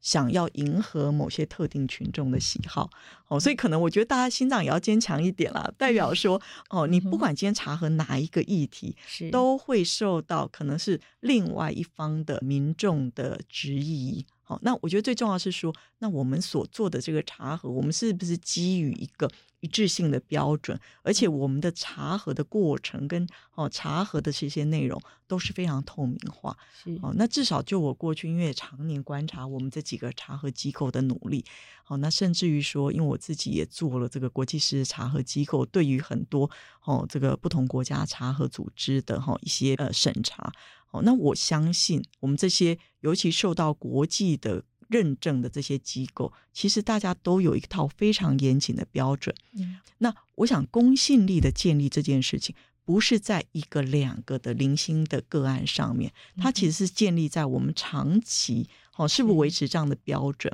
[0.00, 2.88] 想要迎合某些特定群众的喜好，
[3.26, 5.68] 哦，所以可能我觉得大家心脏也要坚强一点啦。
[5.76, 14.24] 代表 说，哦，你不管今天查核哪一个议题，是都会受到可能是另外一方的民众的质疑。
[14.44, 19.28] 好，那我觉得最重要是说，那我们所做的这个查核，我们是不是基于一个
[19.66, 20.78] 一致性的标准？
[21.02, 23.26] 而且我们的查核的过程跟
[23.56, 26.56] 哦查核的这些内容都是非常透明化。
[26.84, 31.44] 是哦，那至少就我过去因为常年观察我们这几个查核机构的努力，
[31.82, 36.48] 好，那甚至于说，因为我自己也做了这个国际事实查核机构，对于很多
[36.84, 40.52] 哦这个不同国家查核组织的哈一些呃审查。
[40.92, 49.34] 哦，那我相信我们这些尤其受到国际的认证的这些机构，其实大家都有一套非常严谨的标准。
[49.52, 60.52] 嗯，那我想公信力的建立这件事情，不是在一个两个的零星的个案上面，它其实是建立在我们长期哦，是不是维持这样的标准？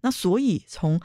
[0.00, 0.98] 那所以从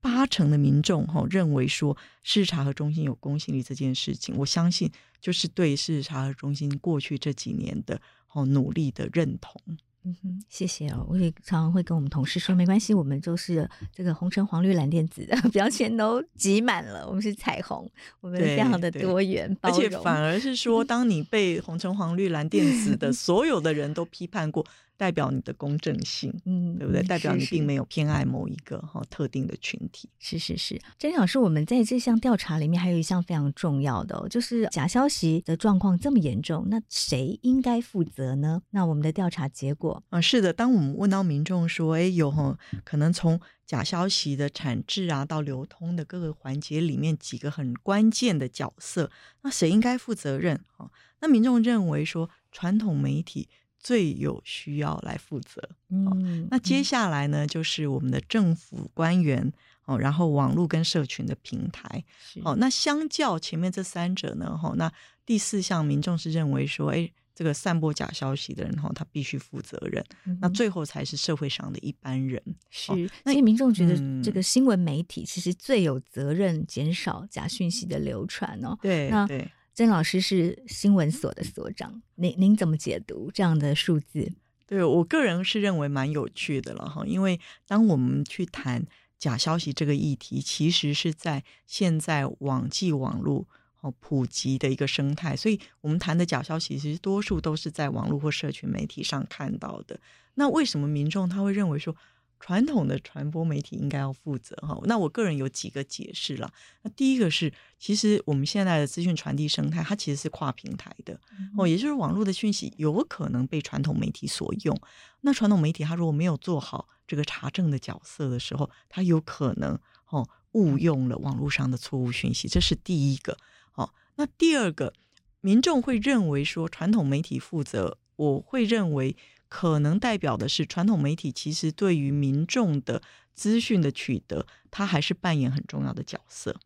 [0.00, 4.90] 八成的民众哈认为说事实查核中心有公信力这件事情，我相信
[5.20, 8.00] 就是对事实查核中心过去这几年的
[8.32, 9.60] 哦努力的认同。
[10.08, 11.04] 嗯哼，谢谢哦。
[11.08, 17.90] 我也常常会跟我们同事说，没关系，我们就是这个红橙黄绿蓝靛紫的标签都挤满了，我们是彩虹，
[18.20, 19.78] 我们非常的多元包容。
[19.78, 24.64] 而且反而是说，当你被红橙黄绿蓝靛紫的所有的人都批判过。
[24.96, 27.02] 代表你的公正性，嗯，对不对？
[27.02, 30.08] 代表你并没有偏爱某一个哈特定的群体。
[30.18, 38.62] 是是是，詹老师，我们在这项调查里面还有一项非常重要的，哦，就是假消息的状况这么严重，那谁应该负责呢？
[38.70, 49.10] 那我们的调查结果啊，是的，当我们问到民众说，哎，有哈可能从假消息的产制啊到流通的各个环节里面几个很关键的角色，
[49.42, 50.60] 那谁应该负责任？
[50.76, 53.48] 哈，那民众认为说传统媒体。
[53.78, 55.62] 最有需要来负责。
[55.90, 59.52] 嗯，那接下来呢，就是我们的政府官员
[59.84, 62.04] 哦，然后网络跟社群的平台。
[62.44, 64.92] 哦，那相较前面这三者呢，哈，那
[65.24, 70.04] 第四项民众是认为说，哎，这个散播假消息的人哈，他必须负责任。
[70.24, 72.42] 嗯、那最后才是社会上的一般人。
[72.70, 72.92] 是，
[73.24, 78.76] 那所以民众觉得这个新闻媒体其实最有责任减少假讯息的流传哦。
[78.82, 79.28] 对，那
[79.76, 79.88] 曾。
[79.88, 84.32] 老师是新闻所的所长，您您怎么解读这样的数字？
[84.66, 88.84] 对，我个人是认为蛮有趣的了哈，因为当我们去谈
[89.18, 93.46] 假消息这个议题，其实是在现在网际网络
[93.80, 100.00] 哦普及的一个生态，所以我们谈的假消息其实多数都是在网络或社群媒体上看到的。
[100.34, 101.94] 那为什么民众他会认为说，
[102.38, 106.52] 传统的传播媒体应该要负责哈，那我个人有几个解释了。
[106.82, 111.18] 那第一个是，其实我们现在的资讯传递生态，它其实是跨平台的
[111.56, 114.78] 哦，也就是网络的讯息有可能被传统媒体所用。
[115.22, 119.78] 那传统媒体它如果没有做好这个查证的角色的时候，它有可能
[120.10, 123.36] 哦误用了网络上的错误讯息，这是第一个。
[123.72, 124.92] 好，那第二个，
[125.40, 129.16] 民众会认为说传统媒体负责，我会认为。
[129.48, 136.58] 可能代表的是传统媒体其实对于民众的资讯的取得，它还是扮演很重要的角色。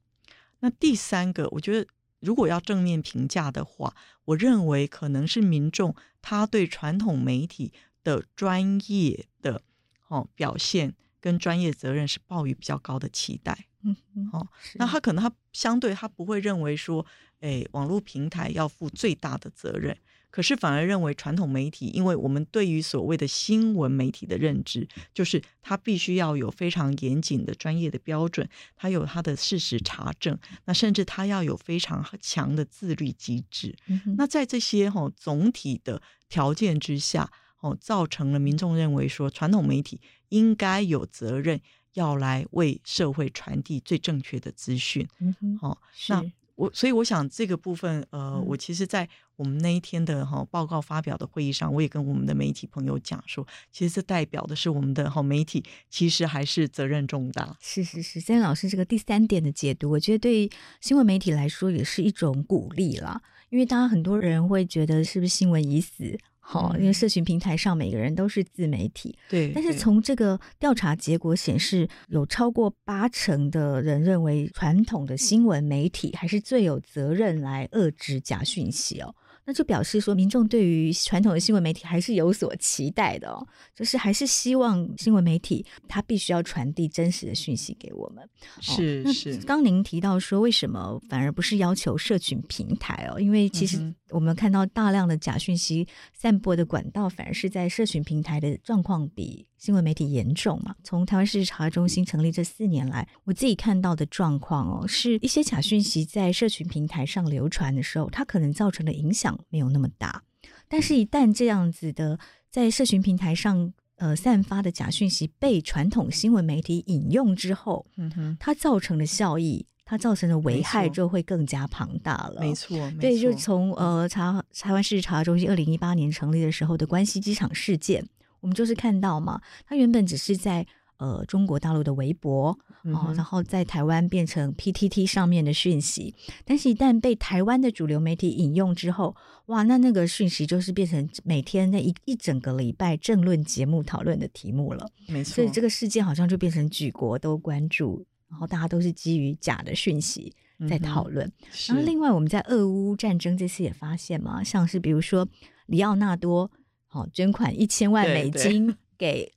[0.60, 1.86] 那第三个，我觉得
[2.20, 7.72] 如果要正面评价的话，我认为可能是民众他对传统媒体
[8.04, 9.62] 的专业的
[10.08, 13.66] 哦表现跟专业责任是抱有比较高的期待。
[13.82, 13.96] 嗯，
[14.32, 17.04] 哦，那他可能他相对他不会认为说，
[17.40, 19.96] 哎，网络平台要负最大的责任。
[20.30, 33.74] 可是反而认为传统媒体，因为我们对于所谓的新闻媒体的认知，就是它必须要有非常严谨的专业的标准，它有它的事实查证，那甚至它要有非常强的自律机制。
[33.88, 41.60] 嗯、那在这些哈总体的条件之下，哦，造成了民众认为说，传统媒体应该有责任
[41.94, 45.08] 要来为社会传递最正确的资讯。
[45.18, 46.24] 嗯哼，好，那。
[46.60, 57.56] 我所以我想这个部分，呃，我其实，在我们那一天的哈报告发表的会议上，我也跟我们的媒体朋友讲说，其实这代表的是我们的哦媒体，其实还是责任重大。
[57.60, 60.50] 是是是，詹老师这个第三点的解读，我觉得对
[60.82, 66.18] 新闻媒体来说也是一种鼓励啦，因为当然很多人会觉得是不是新闻已死？
[66.52, 69.52] 好，因为社群平台上每个人都是自媒体，对。
[69.54, 79.14] 但是从这个调查结果显示，有超过八成的人认为传统的新闻媒体还是最有责任来遏制假讯息哦。
[79.44, 88.28] 那就表示说，民众对于传统的新闻媒体还是有所期待的哦，就是还是希望新闻媒体它必须要传递真实的讯息给我们。
[88.60, 89.36] 是、哦、是。
[89.38, 93.18] 刚您提到说，为什么反而不是要求社群平台哦？
[93.18, 100.74] 因为其实我们看到大量的假讯息散播的管道，反而是在社群平台的状况比新闻媒体严重嘛？
[100.82, 110.22] 从台湾事实查核中心成立这四年来，我自己看到的状况哦，是一些假讯息在社群平台上流传的时候，它可能造成的影响没有那么大。
[110.66, 112.18] 但是，一旦这样子的
[112.50, 122.40] 在社群平台上呃散发的假讯息被传统新闻媒体引用之后，嗯哼，它造成的效益，它造成的危害就会更加庞大了。
[122.40, 128.02] 没错，没错，对，就从呃查台湾事实查核中心二零一八年成立的时候的关西机场事件。
[128.40, 130.66] 我们就是看到嘛，它原本只是在
[130.98, 139.14] 呃中国大陆的微博哦，然后在台湾变成 PTT 上面的讯息，但是一旦被台湾的主流媒体引用之后，
[139.46, 144.90] 哇，那那个讯息就是变成每天那一一整个礼拜政论节目讨论的题目了。
[145.06, 150.34] 没错，所以这个事件好像就变成举国都关注，然后大家都是基于假的讯息
[150.68, 151.30] 在讨论。
[151.68, 155.28] 然后另外我们在俄乌战争这次也发现嘛，像是比如说
[155.66, 156.50] 里奥纳多。
[156.92, 159.32] 好，捐款一千万美金给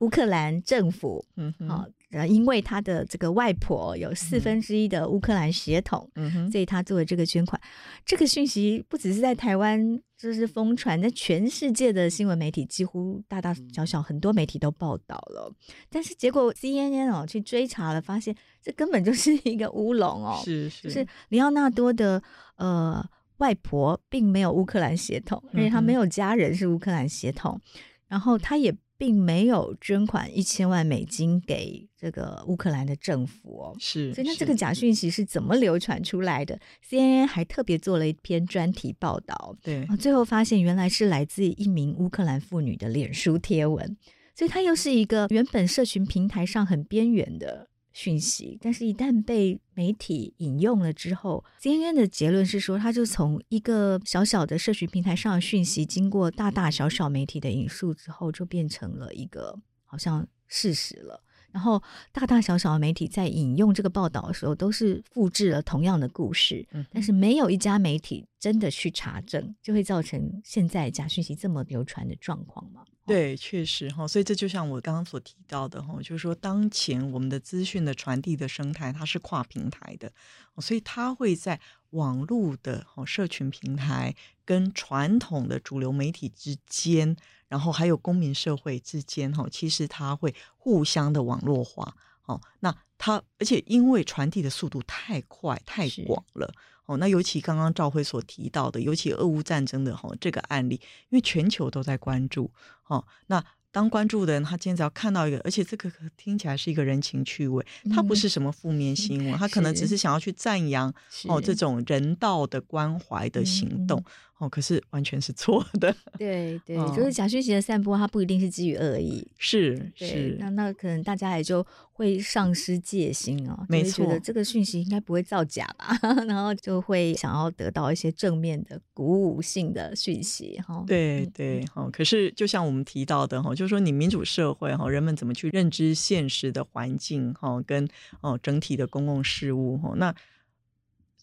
[0.00, 7.60] 乌克兰政府，嗯，好，呃，因为他的这个外婆有四分之一的乌克兰血统，嗯哼，所以他做了这个捐款。
[8.04, 15.52] 这个讯息不只是在台湾就是疯传，在全世界的新闻媒体几乎大大小小很多媒体都报道了。
[15.88, 22.20] 但是结果 CNN 哦去追查了，发现这根本就是一个乌龙哦，是是，就是里奥纳多的
[22.56, 23.04] 呃
[23.38, 27.70] 外婆并没有乌克兰血统，因为她没有家人是乌克兰血统，嗯、
[28.08, 28.74] 然后她也。
[29.00, 43.96] 并没有捐款一千万美金给这个乌克兰的政府哦，是，所以那这个假讯息是怎么流传出来的？CNN 还特别做了一篇专题报道，对，最后发现原来是来自一名乌克兰妇女的脸书贴文，
[44.34, 47.68] 所以它又是一个原本社群平台上很边缘的。
[47.98, 61.24] 讯息，但是，一旦被媒体引用了之后，CNN 的结论是说，他就从一个小小的社群平台上的讯息，经过大大小小媒体的引述之后，就变成了一个好像事实了。
[61.50, 61.82] 然后，
[62.12, 72.84] 大大小小的媒体在引用这个报道的时候，都是复制了同样的故事，但是没有一家媒体真的去查证，就会造成现在假讯息这么流传的状况吗？
[73.08, 80.12] 对，确实哈，所以这就像我刚刚所提到的哈，就是说，当前我们的资讯的传递的生态，它是跨平台的，
[80.58, 81.58] 所以它会在
[81.90, 87.16] 网络的社群平台跟传统的主流媒体之间，
[87.48, 91.96] 然后还有公民社会之间哈，其实它会互相的网络化。
[92.26, 96.52] 哦，那它而且因为传递的速度太快太广了。
[96.88, 100.80] 哦，那尤其刚刚赵辉所提到的，尤其俄乌战争的哈这个案例，
[101.10, 102.50] 因为全球都在关注，
[102.86, 107.64] 哦，那当关注的人，他今天只要看到一个，而且这个听起来是一个人情趣味，
[107.94, 110.90] 他不是什么负面新闻，他、嗯、可能只是想要去赞扬
[111.28, 114.02] 哦这种人道的关怀的行动。
[114.38, 115.92] 哦，可是完全是错的。
[116.16, 119.26] 对对，就是假讯息的散播，它不一定是基于恶意。
[119.36, 130.84] 是是，那那可能大家也就会丧失戒心哦，没错，觉得这个讯息应该不会造假吧， 然后就会想要得到一些正面的鼓舞性的讯息哈。
[130.86, 137.88] 对对哈，可是就像我们提到的哈，就是说你民主社会哈，人们怎么去认知现实的环境哈，跟
[138.20, 140.14] 哦整体的公共事务哈，那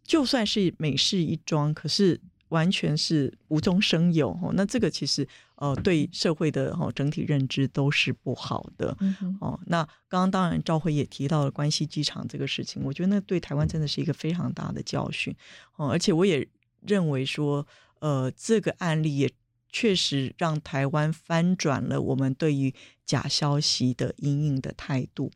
[0.04, 2.20] 就算是美事一桩，可是。
[2.50, 8.96] 完全是无中生有哈，那这个其实呃对社会的哈整体认知都是不好的
[9.40, 9.60] 哦。
[9.68, 15.36] 那刚刚当然赵辉也提到了关西机场这个事情，我觉得那对台湾真的是一个非常大的教训
[15.76, 16.48] 哦，而且我也
[16.82, 17.66] 认为说
[18.00, 19.32] 呃这个案例也。
[19.78, 22.74] 确实让台湾翻转了我们对于
[23.06, 25.32] 假消息的阴影的态度。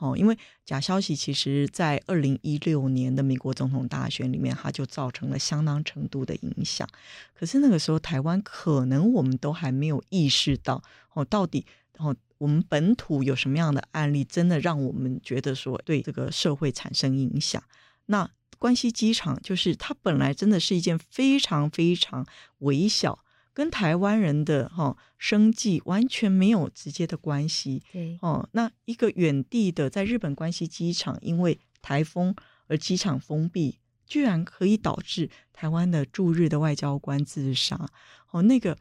[0.00, 6.88] 哦，因为假消息其实，在二零一六年的美国总统大选里面，它就造成了相当程度的影响。
[7.32, 10.82] 可是那个时候，台湾可能我们都还没有意识到，
[11.14, 11.64] 哦，到底
[11.96, 17.62] 哦，我们本土有什么样的案例，真的让我们觉得说对这个社会产生影响？
[18.06, 22.26] 那关西机场就是它本来真的是一件非常非常
[22.58, 23.23] 微小。
[23.54, 27.82] 跟台湾人的哈生计完全没有直接的关系。
[27.90, 32.34] 对哦，那一个远地的在日本关西机场因为台风
[32.66, 37.88] 而机场封闭，居然可以导致台湾的驻日的外交官自杀。
[38.32, 38.76] 哦，那个。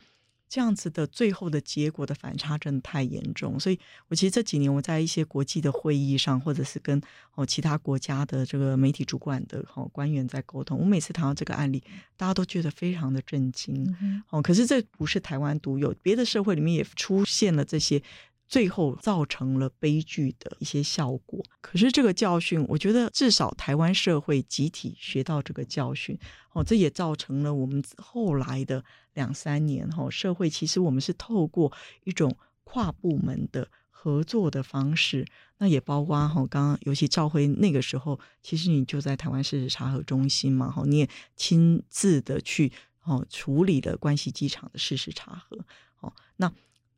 [0.54, 7.02] 这样子的最后的结果的反差真的太严重，所以我其实这几年我在一些国际的会议上，或者是跟
[7.34, 11.82] 哦其他国家的这个媒体主管的哦官员在沟通，我每次谈到这个案例，
[12.16, 14.24] 大家都觉得非常的震惊。
[14.30, 18.00] 哦，可是这不是台湾独有，别的社会里面也出现了这些。
[18.48, 21.44] 最后造成了悲剧的一些效果。
[21.62, 26.18] 可是这个教训，我觉得至少台湾社会集体学到这个教训，
[26.52, 28.84] 哦，这也造成了我们后来的
[29.14, 31.72] 两三年，哈，社会其实我们是透过
[32.04, 35.26] 一种跨部门的合作的方式，
[35.58, 42.72] 那也包括哈，刚刚尤其赵辉那个时候，其实你就在台湾事实查核中心嘛，哈，你也亲自的去
[43.04, 45.58] 哦处理了关西机场的事实查核，
[46.02, 46.54] 哦，那。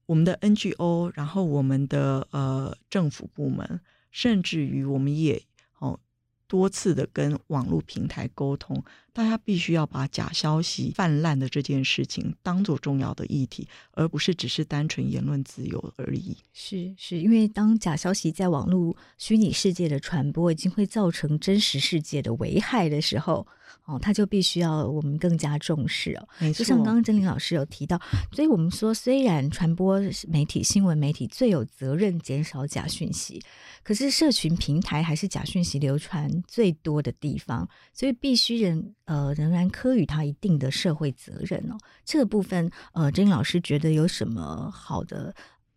[0.06, 3.80] 我们的 NGO，然后我们的呃政府部门，
[4.12, 5.42] 甚至于我们也
[5.80, 6.00] 哦
[6.48, 8.84] 多次的跟网络平台沟通，
[9.16, 16.36] 大家必须要把假消息泛滥的这件事情当做重要的议题，而不是只是单纯言论自由而已。
[16.52, 23.48] 是是，因为当假消息在网络虚拟世界的传播已经会造成真实世界的危害的时候。
[23.86, 26.28] 哦，它就必须要我们更加重视哦。
[26.54, 28.00] 就像刚刚真玲老师有提到，
[28.32, 33.40] 所以我们说，虽然传播媒体、新闻媒体最有责任减少假讯息，
[33.84, 41.78] 可是社群平台还是假讯息流传最多的地方，所以必须人呃仍然科予他一定的社会责任哦。
[42.04, 45.34] 这个部分呃，贞麟老师觉得有什么好的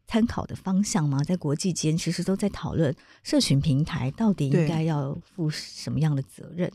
[0.06, 1.22] 参考的方向吗？
[1.22, 6.70] 在国际间，其实都在讨论社群平台到底应该要负什么样的责任。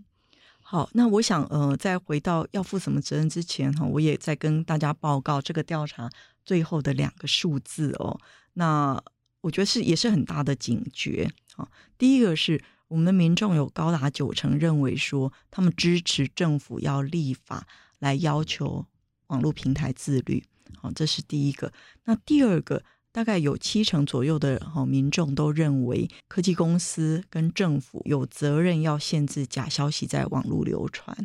[0.62, 6.10] 好，那我想，呃，在回到要负什么责任之前，哈，我也在跟大家报告这个调查
[6.46, 8.20] 最后的两个数字哦。
[8.54, 9.00] 那
[9.42, 11.68] 我觉得是也是很大的警觉啊。
[11.98, 12.64] 第一个是
[12.94, 17.66] 我们的民众有高达九成认为说，他们支持政府要立法
[17.98, 18.86] 来要求
[19.28, 20.44] 网络平台自律，
[20.78, 21.74] 好，这是第一个。
[22.06, 22.84] 那第二个。
[23.16, 31.16] 大概有七成左右的哈民众都认为，科技公司跟政府有责任要限制假消息在网络流传。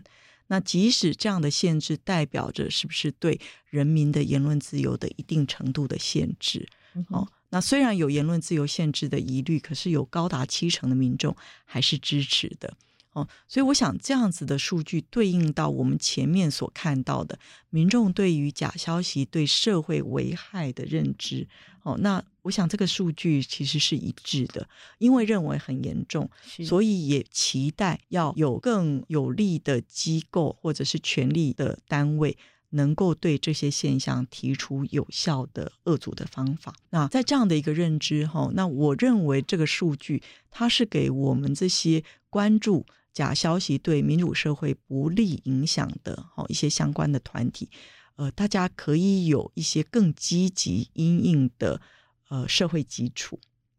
[0.48, 3.40] 那即使这样的限制代表着是不是对
[3.70, 6.68] 人民的言论自由的一定程度的限制？
[6.92, 11.34] 嗯、哦，那虽然有言论自由限制的疑虑，可是有高达七成的民众
[11.64, 12.74] 还是支持的。
[13.12, 17.38] 哦，所以我想这样子的数据对应到我们前面所看到的
[17.70, 21.48] 民众对于假消息对社会危害的认知。
[21.82, 24.68] 哦，那我想这个数据其实是一致的，
[24.98, 26.28] 因为认为很严重，
[26.66, 32.36] 所以也期待要有更有力的机构或者是权力的单位，
[32.70, 36.74] 能够对这些现象提出有效的遏阻的方法。
[36.90, 47.70] 那在这样的一个认知，哈，那我认为这个数据它是给我们这些关注假消息对民主社会不利影响的，哈，一些相关的团体。
[48.16, 51.80] 呃，大家可以有一些更积极因应的
[52.28, 53.38] 呃社会基础，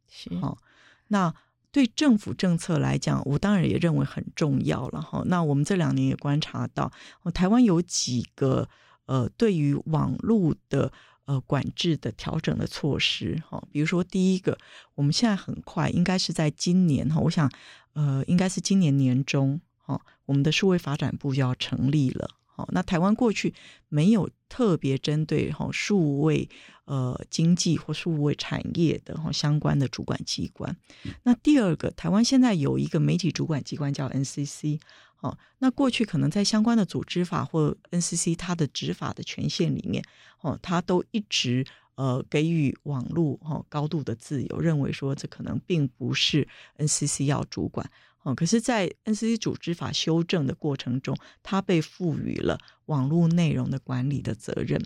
[0.09, 0.57] 是哈、哦。
[1.09, 1.33] 那
[1.71, 6.91] 对政府政策来讲，我当然也认为很重要了哈、那我们这两年也观察到，
[7.33, 8.67] 台湾有几个
[9.05, 10.91] 呃对于网络的
[11.25, 14.57] 呃管制的调整的措施哈、比如说第一个，
[14.95, 17.51] 我们现在很快应该是在今年哈、我想
[17.93, 22.29] 呃应该是今年年中哈、我们的数位发展部就要成立了。
[22.73, 23.53] 那台湾过去
[23.87, 26.49] 没有特别针对哈数位
[26.89, 30.75] 呃经济或数位产业的哈相关的主管机关。
[31.23, 34.79] 那第二个，台湾现在有一个媒体主管机关叫 NCC。
[35.21, 40.01] 哦，那过去可能在相关的组织法或 NCC 它的执法的权限里面，
[40.39, 41.65] 哦，它都一直
[41.99, 46.47] 呃给予网络哈高度的自由，认为说这可能并不是
[46.77, 47.89] NCC 要主管。
[48.23, 54.77] 哦，可是，在 NCC 组织法修正的过程中，它被赋予了网络内容的管理的责任。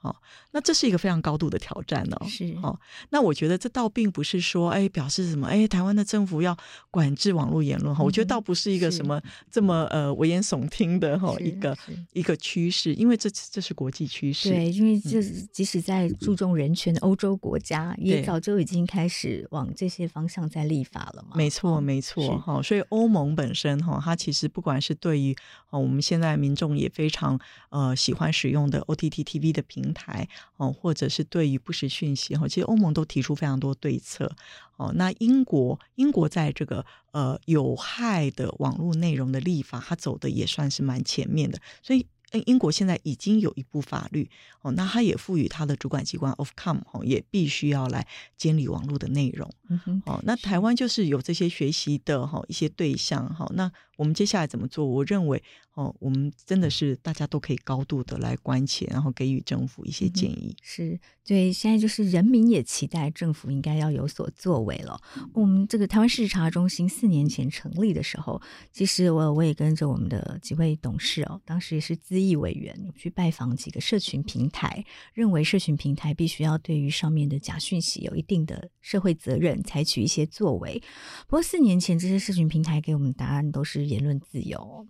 [0.00, 0.16] 好、嗯哦，
[0.50, 2.26] 那这是一个非常高度的挑战哦。
[2.26, 2.76] 是，哦，
[3.10, 5.46] 那我觉得这倒并不是说，哎，表示什么？
[5.46, 6.56] 哎，台湾的政府要
[6.90, 8.04] 管制网络言论哈、嗯？
[8.04, 11.78] 我觉得倒不是一个什么这么呃危言耸听的哈一个
[12.12, 14.50] 一个趋势，因为这这是国际趋势。
[14.50, 21.30] 对，因为这即使在注重人权的欧洲国家，也早就已经开始往这些方向在立法了嘛。
[21.34, 22.80] 没错，没错，哈、哦，所以。
[22.90, 25.32] 欧盟本身哈，它其实不管是对于
[25.70, 27.38] 哦，我们现在民众也非常
[27.68, 34.34] 呃喜欢使用的 OTT TV 的平台哦，或者是对于不实讯息哈，其实欧盟都提出非常多对策
[34.76, 34.92] 哦。
[34.96, 42.04] 那英国，英国在这个呃有害的网络内容的立法，它走的也算是蛮前面的，所以。
[42.38, 44.30] 英国现在已经有一部法律
[44.62, 48.06] 哦，那他也赋予他的主管机关 Ofcom 哦，也必须要来
[48.36, 49.50] 监理网络的内容。
[49.68, 53.70] 嗯哦，那台湾就是有这些学习的哈一些对象哈，那
[54.00, 54.86] 我们接下来怎么做？
[54.86, 55.42] 我认为
[55.74, 60.56] 哦，我们真的是大家都可以高度的来关切，然后给予政府一些建议。
[60.56, 64.98] 嗯、是对，现在就是人民也期待政府应该要有所作为了。
[65.34, 68.40] 我们这个台湾事实查中心四年前成立的时候，
[68.72, 74.82] 其实我我也跟着我们的几位董事哦，当时也是资议委员去拜访几个社群平台，
[75.12, 80.82] 认为社群平台必须要对于上面的假讯息有一定的社会责任，采取一些作为。
[81.28, 84.86] 不过四年前这些社群平台给我们答案都是言论自由，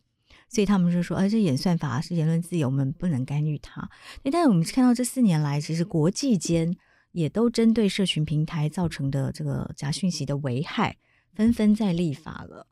[0.49, 3.89] 所以他们就说：“哎，这演算法是言论自由，我们不能干预它。”
[4.31, 6.77] 但是我们看到这四年来，其实国际间
[7.13, 10.97] 也都针对社群平台造成的这个假讯息的危害，
[11.35, 12.67] 纷纷在立法了。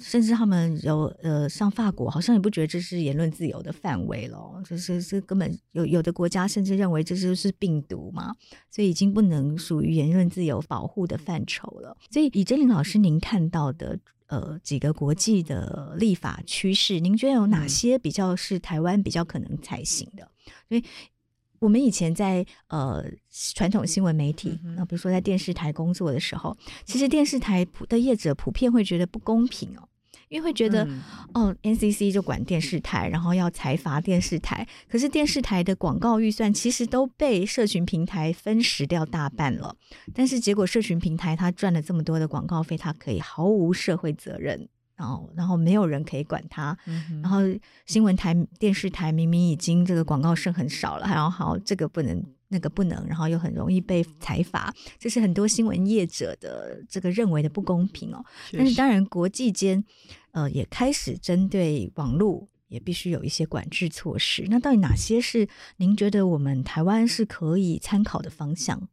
[0.00, 8.34] 甚至他们有呃，像法国好像也不觉得这是言论自由的范围了，就是这根本有有的国家甚至认为这就是病毒嘛，
[8.70, 11.96] 所以已经不能属于言论自由保护的范畴了。
[12.10, 13.98] 所以以真麟老师您看到的
[14.32, 20.26] 呃几个国际的立法趋势，您觉得有哪些比较是台湾比较可能才行的？
[20.68, 20.84] 因为。
[21.62, 23.04] 我们以前在呃
[23.54, 29.88] 传统新闻媒体，那比如说在电视台工作的时候，其实电视台的业者普遍会觉得不公平哦，
[30.32, 31.02] 因为会觉得、嗯、
[31.34, 39.76] 哦，NCC 就管电视台，然后要裁罚电视台，可是电视台的广告预算其实都被社群平台分食掉大半了，
[40.14, 44.68] 但是结果社群平台它赚了这么多的广告费，它可以毫无社会责任。
[44.94, 47.38] 然后，然后没有人可以管他，嗯、然后
[47.86, 52.22] 新闻台、电视台明明已经这个广告剩很少了，然后好这个不能
[52.52, 58.22] 那个不能，然后又很容易被裁罚，这是很多新闻业者的这个认为的不公平哦。
[58.52, 59.82] 但是当然，国际间
[60.32, 64.46] 呃也开始针对网络也必须有一些管制措施。
[64.50, 65.48] 那到底哪些是
[65.78, 68.88] 您觉得我们台湾是可以参考的方向？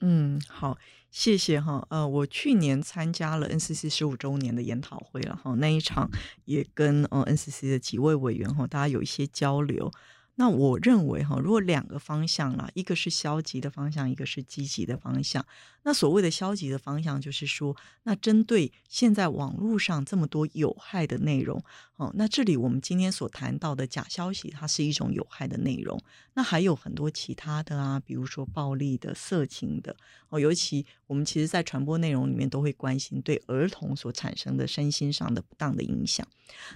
[0.00, 0.76] 嗯，好，
[1.10, 1.86] 谢谢哈。
[1.88, 6.10] 呃，我去年参加了 NCC 十五周年的研讨会了哈，那一场
[6.44, 9.90] 也跟呃 NCC 的几位委员哈，大家有一些交流。
[10.36, 15.46] 那我认为哈，如果两个方向啦，一个是消极的方向，一个是积极的方向。
[15.84, 21.62] 那所谓的消极的方向，就是说，那针对现在网络上这么多有害的内容，
[21.96, 26.02] 哦，那这里我们今天所谈到的假消息，它是一种有害的内容。
[26.32, 29.94] 那还有很多其他的啊，比如说暴力的、色情的，
[30.30, 36.26] 哦，尤其我们其实在传播内容里面都会关心对儿童所产生的身心上的不当的影响。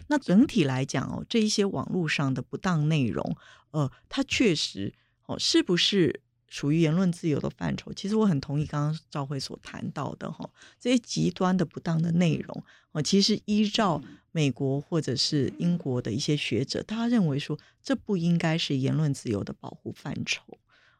[0.08, 3.36] 那整体来讲哦，这一些网络上的不当内容，
[3.70, 4.92] 呃，它确实
[5.24, 6.20] 哦，是不是？
[6.48, 10.48] 属于言论自由的范畴，其实我很同意刚刚赵辉所谈到的哈，
[10.80, 20.42] 这些极端的不当的内容哦，其实依照美国或者是英国的一些学者，他认为说，这不应该是言论自由的保护范畴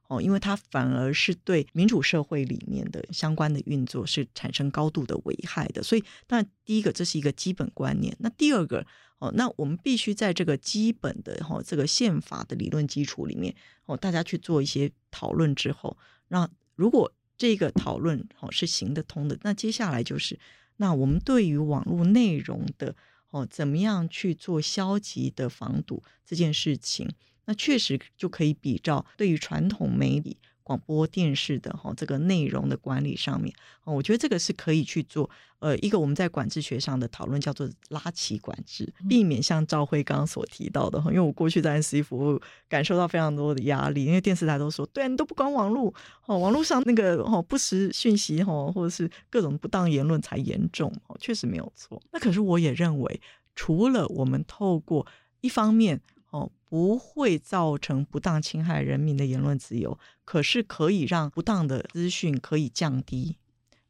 [0.09, 8.85] 哦，因为它反而是对民主社会里面的相关的运作是产生高度的危害的，所以当然第一个这是一个基本观念，那第二个。
[9.21, 13.53] 哦，那我们必须在这个基本的哈这个宪法的理论基础里面
[13.87, 15.99] 哦，大家去做一些讨论之后，
[16.29, 20.39] 那如果这个讨论哦是行得通的，那接下来就是
[20.77, 22.95] 那我们对于网络内容的
[23.31, 27.11] 哦怎么样去做消极的防堵这件事情，
[27.49, 30.37] 那确实就可以比照对于传统媒体。
[30.69, 33.51] 广播电视的哈这个内容的管理上面，
[33.85, 35.31] 我觉得这个是可以去做。
[35.61, 42.39] 呃，一个我们在管制学上的讨论叫做拉起管制，避免像赵辉刚刚所提到的哈，因为我过去在 NCC 服务，
[42.69, 45.95] 感受到非常多的压力，因为电视台都说，对啊，你都不管网络，
[46.27, 51.99] 哦，网络上那个哦不实讯息哈，或者是各种不当言论才严重，哦，确实没有错。
[52.13, 53.21] 那可是我也认为，
[53.55, 55.07] 除了我们透过
[55.41, 55.99] 一方面。
[56.31, 63.37] 哦，不会造成不当侵害人民的言论自由，可是可以让不当的资讯可以降低。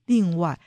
[0.07, 0.61] 另外，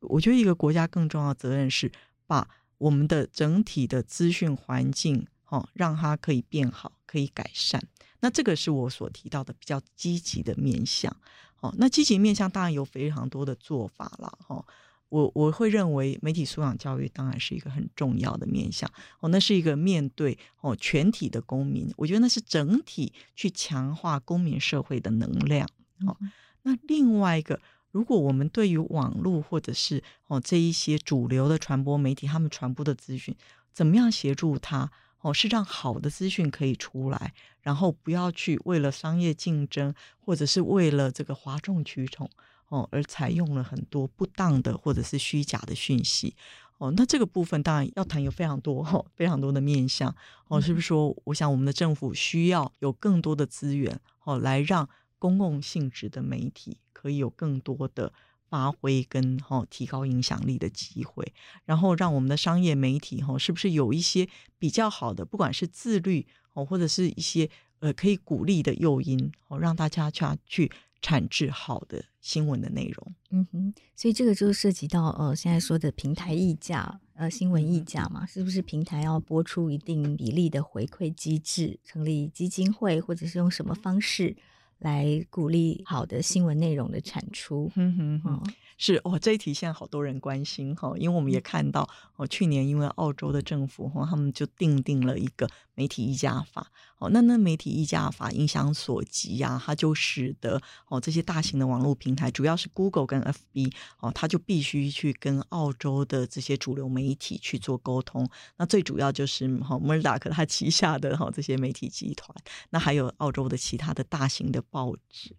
[0.00, 1.92] 我觉得一个国家更重要的责任是
[2.26, 7.82] 把我们的整体的资讯环境，哦，让它可以变好，可以改善。
[8.20, 11.14] 那这个是我所提到的比较积极的面向。
[11.60, 14.64] 哦，那积极面向当然有非常多的做法了，哈。
[15.08, 18.90] 我我会认为媒体素养教育当然是一个很重要的面向
[19.20, 25.68] 哦，那是一个面对哦全体的公民，我觉得那是整体去强化公民社会的能量
[26.06, 26.16] 哦。
[26.62, 27.60] 那另外一个，
[27.92, 33.36] 如果我们对于网络或者是哦这一些主流的传播媒体，他们传播的资讯，
[33.72, 34.90] 怎么样协助他
[35.20, 42.28] 哦，是让好的资讯可以出来，然后不要去为了商业竞争或者是为了这个哗众取宠。
[42.68, 46.34] 哦，而采用了很多不当的或者是虚假的讯息，
[46.78, 50.12] 哦，那这个部分当然要谈有非常多，哦，非常多的面向，
[50.48, 54.88] 哦，是不是说，我想我们的政府需要有更多的资源，哦，来让
[55.18, 58.12] 公共性质的媒体可以有更多的
[58.48, 61.32] 发挥跟哦提高影响力的机会，
[61.64, 67.48] 然后让我们的商业媒体，哦，是不是有一些比较好的，不管是自律，哦，或者是一些
[67.78, 70.70] 呃可以鼓励的诱因，哦，让大家去去。
[71.06, 84.36] 产制好的新闻的内容，嗯哼，所以这个就涉及到呃，现在说的平台溢价，呃，新闻溢价嘛，是不是平台要播出一定比例的回馈机制，成立基金会，或者是用什么方式
[84.80, 87.70] 来鼓励好的新闻内容的产出？
[87.76, 88.42] 嗯哼哼。
[88.44, 108.28] 嗯是哦，这一题现在好多人关心哈，因为我们也看到哦，去年因为澳洲的政府哈，他们就定定了一个媒体议价法哦，那那媒体议价法影响所及呀，它就使得哦这些大型的网络平台，主要是 Google 跟 FB 哦，它就必须去跟澳洲的这些主流媒体去做沟通。
[108.56, 112.34] 那最主要就是哈 Murdoch 他旗下的哈这些媒体集团，
[112.70, 115.36] 那还有澳洲的其他的大型的报纸。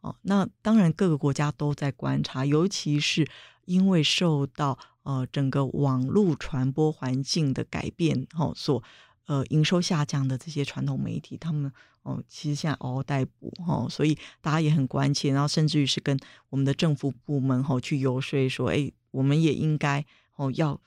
[0.00, 3.26] 哦，那当然，各个国家都在观察，尤其是
[3.64, 8.80] 因为受到呃整个网络传播环境的改变，哦，所
[9.28, 11.70] 呃营收下降的这些传统媒体，他们
[12.02, 16.18] 哦其实现在嗷嗷待哺，哦，所以大家也很关切，然后甚至于是跟
[16.50, 20.04] 我们的政府部门哦去游说说，哎，我们也应该
[20.34, 20.80] 哦要。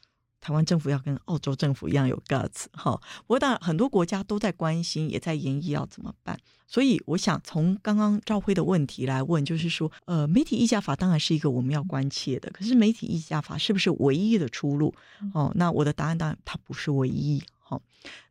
[0.44, 6.36] 台湾政府要跟澳洲政府一样有 guts 哈，不过当然很多国家都在关心，也在研议要怎么办。
[6.66, 14.92] 所以我想从刚刚赵辉的问题来问，就是说，呃，媒体议价法当然是一个我们要关切的，可是媒体议价法是不是唯一的出路？
[15.36, 17.40] 哦，那我的答案当然它不是唯一。
[17.72, 17.82] 哈，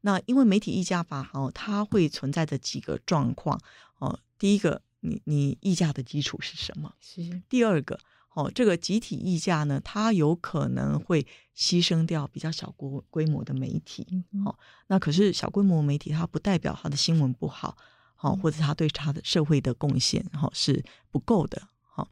[0.03, 3.59] 那因为媒体议价法哈，它会存在着几个状况。
[3.99, 6.93] 哦，第一个你你议价的基础是什么？
[7.01, 7.99] 是第二个，
[8.35, 11.27] 哦，这个集体议价呢，它有可能会
[11.57, 14.07] 牺牲掉比较小规规模的媒体，
[14.45, 14.55] 哦，
[14.89, 17.77] 那可是小规模媒体，它不代表它的新闻不好，
[18.15, 22.09] 好，或者它对它的社会的贡献，哈，是不够的，好，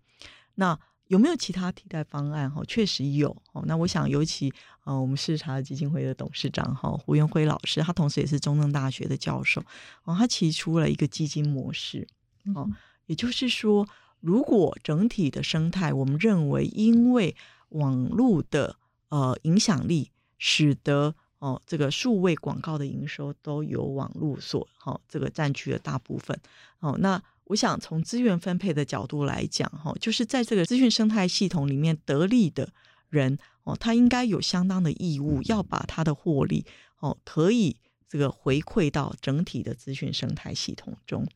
[0.55, 0.79] 那。
[1.09, 2.51] 有没有其他替代方案？
[2.51, 3.31] 哈，确实有。
[3.53, 4.53] 哦，那我想，尤其
[4.85, 9.63] 呃，我们视察基金会的董事长哈胡元辉老师，他同时也是中正大学的教授。
[10.05, 12.07] 哦，他提出了一个基金模式。
[12.55, 12.71] 哦，
[13.07, 13.89] 也就是说，
[14.21, 17.35] 如果整体的生态，我们认为因为
[17.71, 18.77] 网络的
[19.09, 26.39] 呃影响力，使得哦这个数位广告的营收都由网络所哈这个占据了大部分。
[26.81, 27.23] 哦，那。
[27.49, 32.73] 我想从资源分配的角度来讲，哈，就是在这个资讯生态系统里面得利的
[33.09, 36.65] 人，哦，他应该有相当的义务要把他的获利，
[37.01, 37.77] 哦，可以
[38.09, 41.27] 这个回馈到整体的资讯生态系统中，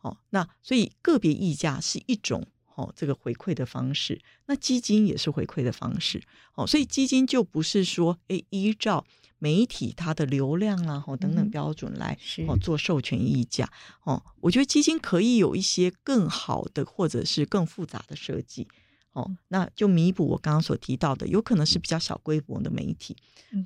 [0.00, 6.22] 哦，那所以个别溢价是一种，哦，这个回馈的方式，那基金也是回馈的方式，
[6.54, 9.04] 哦，所以基金就不是说，诶，依照。
[9.40, 12.16] 媒体它的流量啊，吼等等标准来
[12.46, 13.68] 哦做授权议价
[14.04, 18.68] 哦，我觉得基金可以有一些更好的或者是更复杂的设计
[19.12, 23.16] 哦，那就弥补我刚刚所提到的，有可能是比较小规模的媒体，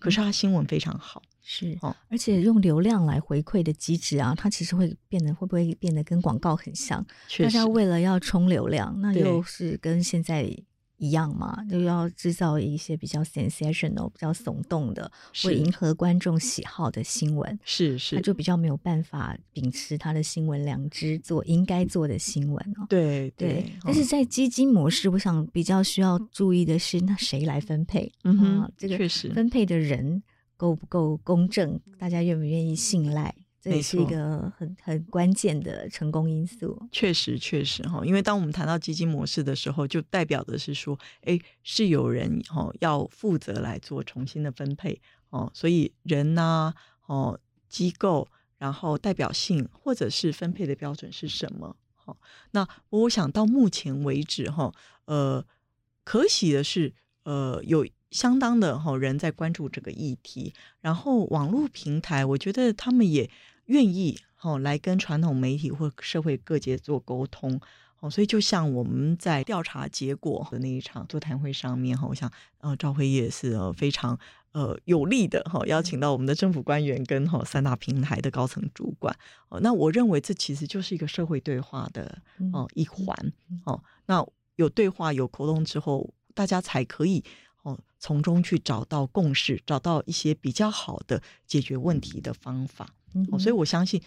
[0.01, 7.05] 可是它新闻非常好，是哦，而且用流量来回馈的机制啊，它其实会变得会不会变得跟广告很像？
[7.39, 10.57] 大家为了要冲流量，那又是跟现在。
[11.05, 15.11] 一样嘛，就要制造一些比较 sensational、比较耸动的，
[15.43, 17.59] 会迎合观众喜好的新闻。
[17.65, 22.87] 是是，他就比较没有办法秉持他的新闻良知，做应该做的新闻哦。
[22.89, 28.11] 对对，对，但是在基金模式，我想比较需要注意的是，那谁来分配？
[28.25, 30.23] 嗯哼，这个确实分配的人
[30.57, 31.79] 够不够公正？
[31.99, 33.35] 大家愿不愿意信赖？
[33.65, 36.87] 这也是一个很很关键的成功因素。
[36.93, 45.01] 确实，确实哈，因为当我们谈到基金模式的时候，就代表的是说，哎，是有人哈要负责来做重新的分配
[45.31, 46.75] 哦，所以人呐，
[47.07, 47.41] 哦，
[47.71, 51.75] 机构，然后代表性或者是分配的标准是什么？
[51.95, 52.19] 好，
[52.51, 54.75] 那我想到目前为止哈，
[55.07, 55.43] 呃，
[56.05, 56.93] 可喜的是，
[57.23, 60.53] 呃，有相当的哈人在关注这个议题，
[60.83, 63.31] 然后网络平台，我觉得他们也。
[63.67, 67.61] 愿意哦来跟传统媒体或社会各界做沟通。
[68.01, 74.19] 哦，所以就像我们在调查结果的那一场座谈会上面哈，我想呃赵辉也是呃非常
[74.53, 79.17] 呃有力的哈，邀请到我们的政府官员跟哈三大平台的高层主管。
[79.49, 82.21] 哦，那我认为这其实就是一个社会对话的
[82.53, 83.17] 哦一环
[83.65, 87.25] 哦，那有对话有沟通之后，大家才可以
[87.63, 92.91] 哦从中去找到共识，找到一些比较好的解决问题的方法。
[93.31, 94.01] 哦，所以我相信，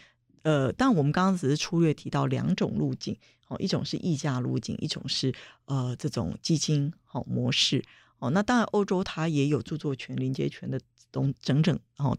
[0.43, 5.34] 呃，但我们刚刚只是粗略提到两种路径，哦，一种是溢价路径，一种是
[5.66, 7.84] 呃这种基金好模式，
[8.20, 10.80] 哦，那当然欧洲它也有著作权、临接权的
[11.12, 12.18] 东整整哦，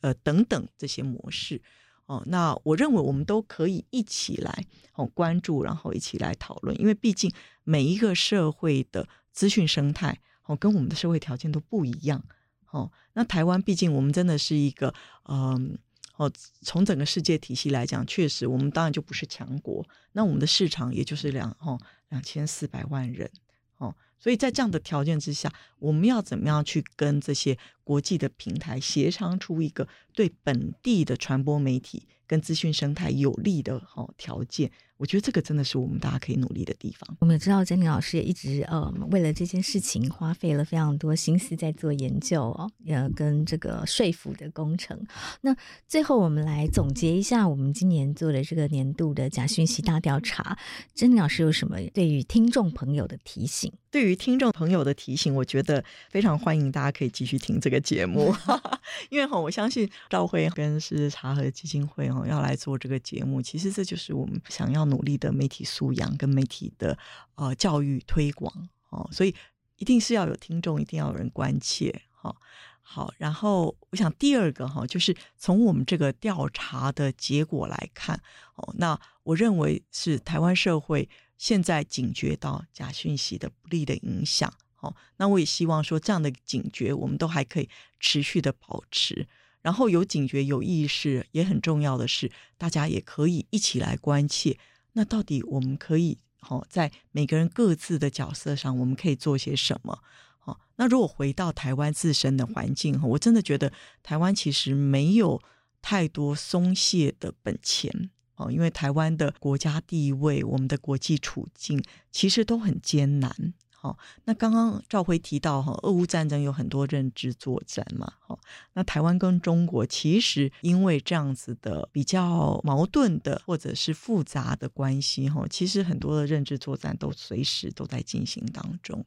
[0.00, 1.62] 呃等等这些模式，
[2.06, 7.32] 哦，那我认为我们都可以一起来哦关注，然后一起来讨论，因为毕竟
[7.64, 12.24] 每一个社会的资讯生态哦跟我们的社会条件都不一样，
[12.70, 14.92] 哦，那台湾毕竟我们真的是一个
[15.28, 15.78] 嗯。
[16.20, 23.30] 哦，从整个世界体系来讲，确实我们当然就不是强国，那我们的市场也就是两哦两千四百万人
[23.78, 34.70] 哦，所以在这样的条件之下，我们要怎么样去跟这些国际的平台协商出一个对本地的传播媒体跟资讯生态有利的哦条件？
[35.00, 37.16] 我觉得这个真的是我们大家可以努力的地方。
[37.20, 45.02] 我们也知道珍妮老师也一直呃为了这件事情花费了非常多心思在做研究哦，呃跟这个说服的工程。
[45.40, 45.56] 那
[45.88, 50.58] 最后我们来总结一下我们今年做的这个年度的假讯息大调查，
[50.94, 53.72] 珍妮老师有什么对于听众朋友的提醒？
[53.90, 58.32] 对于听众朋友的提醒，我觉得非常欢迎大家可以继续听这个节目，
[59.08, 64.89] 因为哈我相信赵辉跟是茶和基金会哈要来做这个节目，其实这就是我们想要。
[64.90, 66.98] 努力的媒体素养跟媒体的
[67.36, 69.34] 呃教育推广哦，所以
[69.76, 72.36] 一定是要有听众，一定要有人关切哈。
[72.82, 78.20] 好，然后我想第二个哈，就是从我们这个调查的结果来看
[78.56, 87.68] 哦，那我认为是台湾社会现在警觉到假讯息的不利的影响哦，那我也希望说这样的警觉，我们都还可以
[88.00, 89.28] 持续的保持。
[89.62, 94.58] 然后有警觉有意识，也很重要的是，大家也可以一起来关切。
[94.92, 99.98] 那到底我们可以好在每个人各自的角色上，我们可以做些什么？
[100.38, 103.72] 好，那如果回到台湾自身的环境，我真的觉得
[104.02, 105.40] 台湾其实没有
[105.82, 108.10] 太多松懈的本钱。
[108.36, 113.52] 哦，因为台湾的国家地位、我们的国际处境其实都很艰难。
[113.82, 118.38] 好，那刚刚赵辉提到哈，俄乌战争有很多认知作战嘛，好，
[118.74, 129.02] 那台湾跟中国其实因为这样子的比较矛盾的或者是复杂的关系哈，其实很多的认知作战都随时都在进行当中。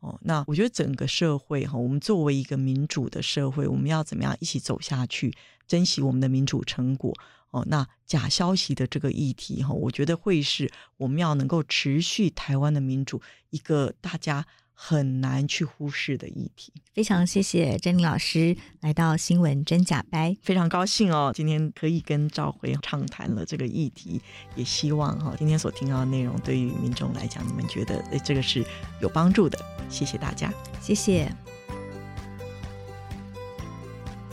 [0.00, 7.14] 哦，那我觉得整个社会哈，我们作为一个民主的社会，我们要怎么样一起走下去，珍惜我们的民主成果。
[7.54, 16.72] 哦，那假消息的这个议题哈，我觉得会是我们要能够持续台湾的民主一个大家很难去忽视的议题。
[16.92, 24.20] 非常谢谢珍妮老师来到新闻真假掰，非常高兴哦，今天可以跟赵辉畅谈了这个议题，
[24.56, 28.64] 也希望哈今天所听到的内容对于民众来讲，你们觉得诶这个是
[29.00, 29.56] 有帮助的。
[29.88, 31.53] 谢谢大家，谢谢。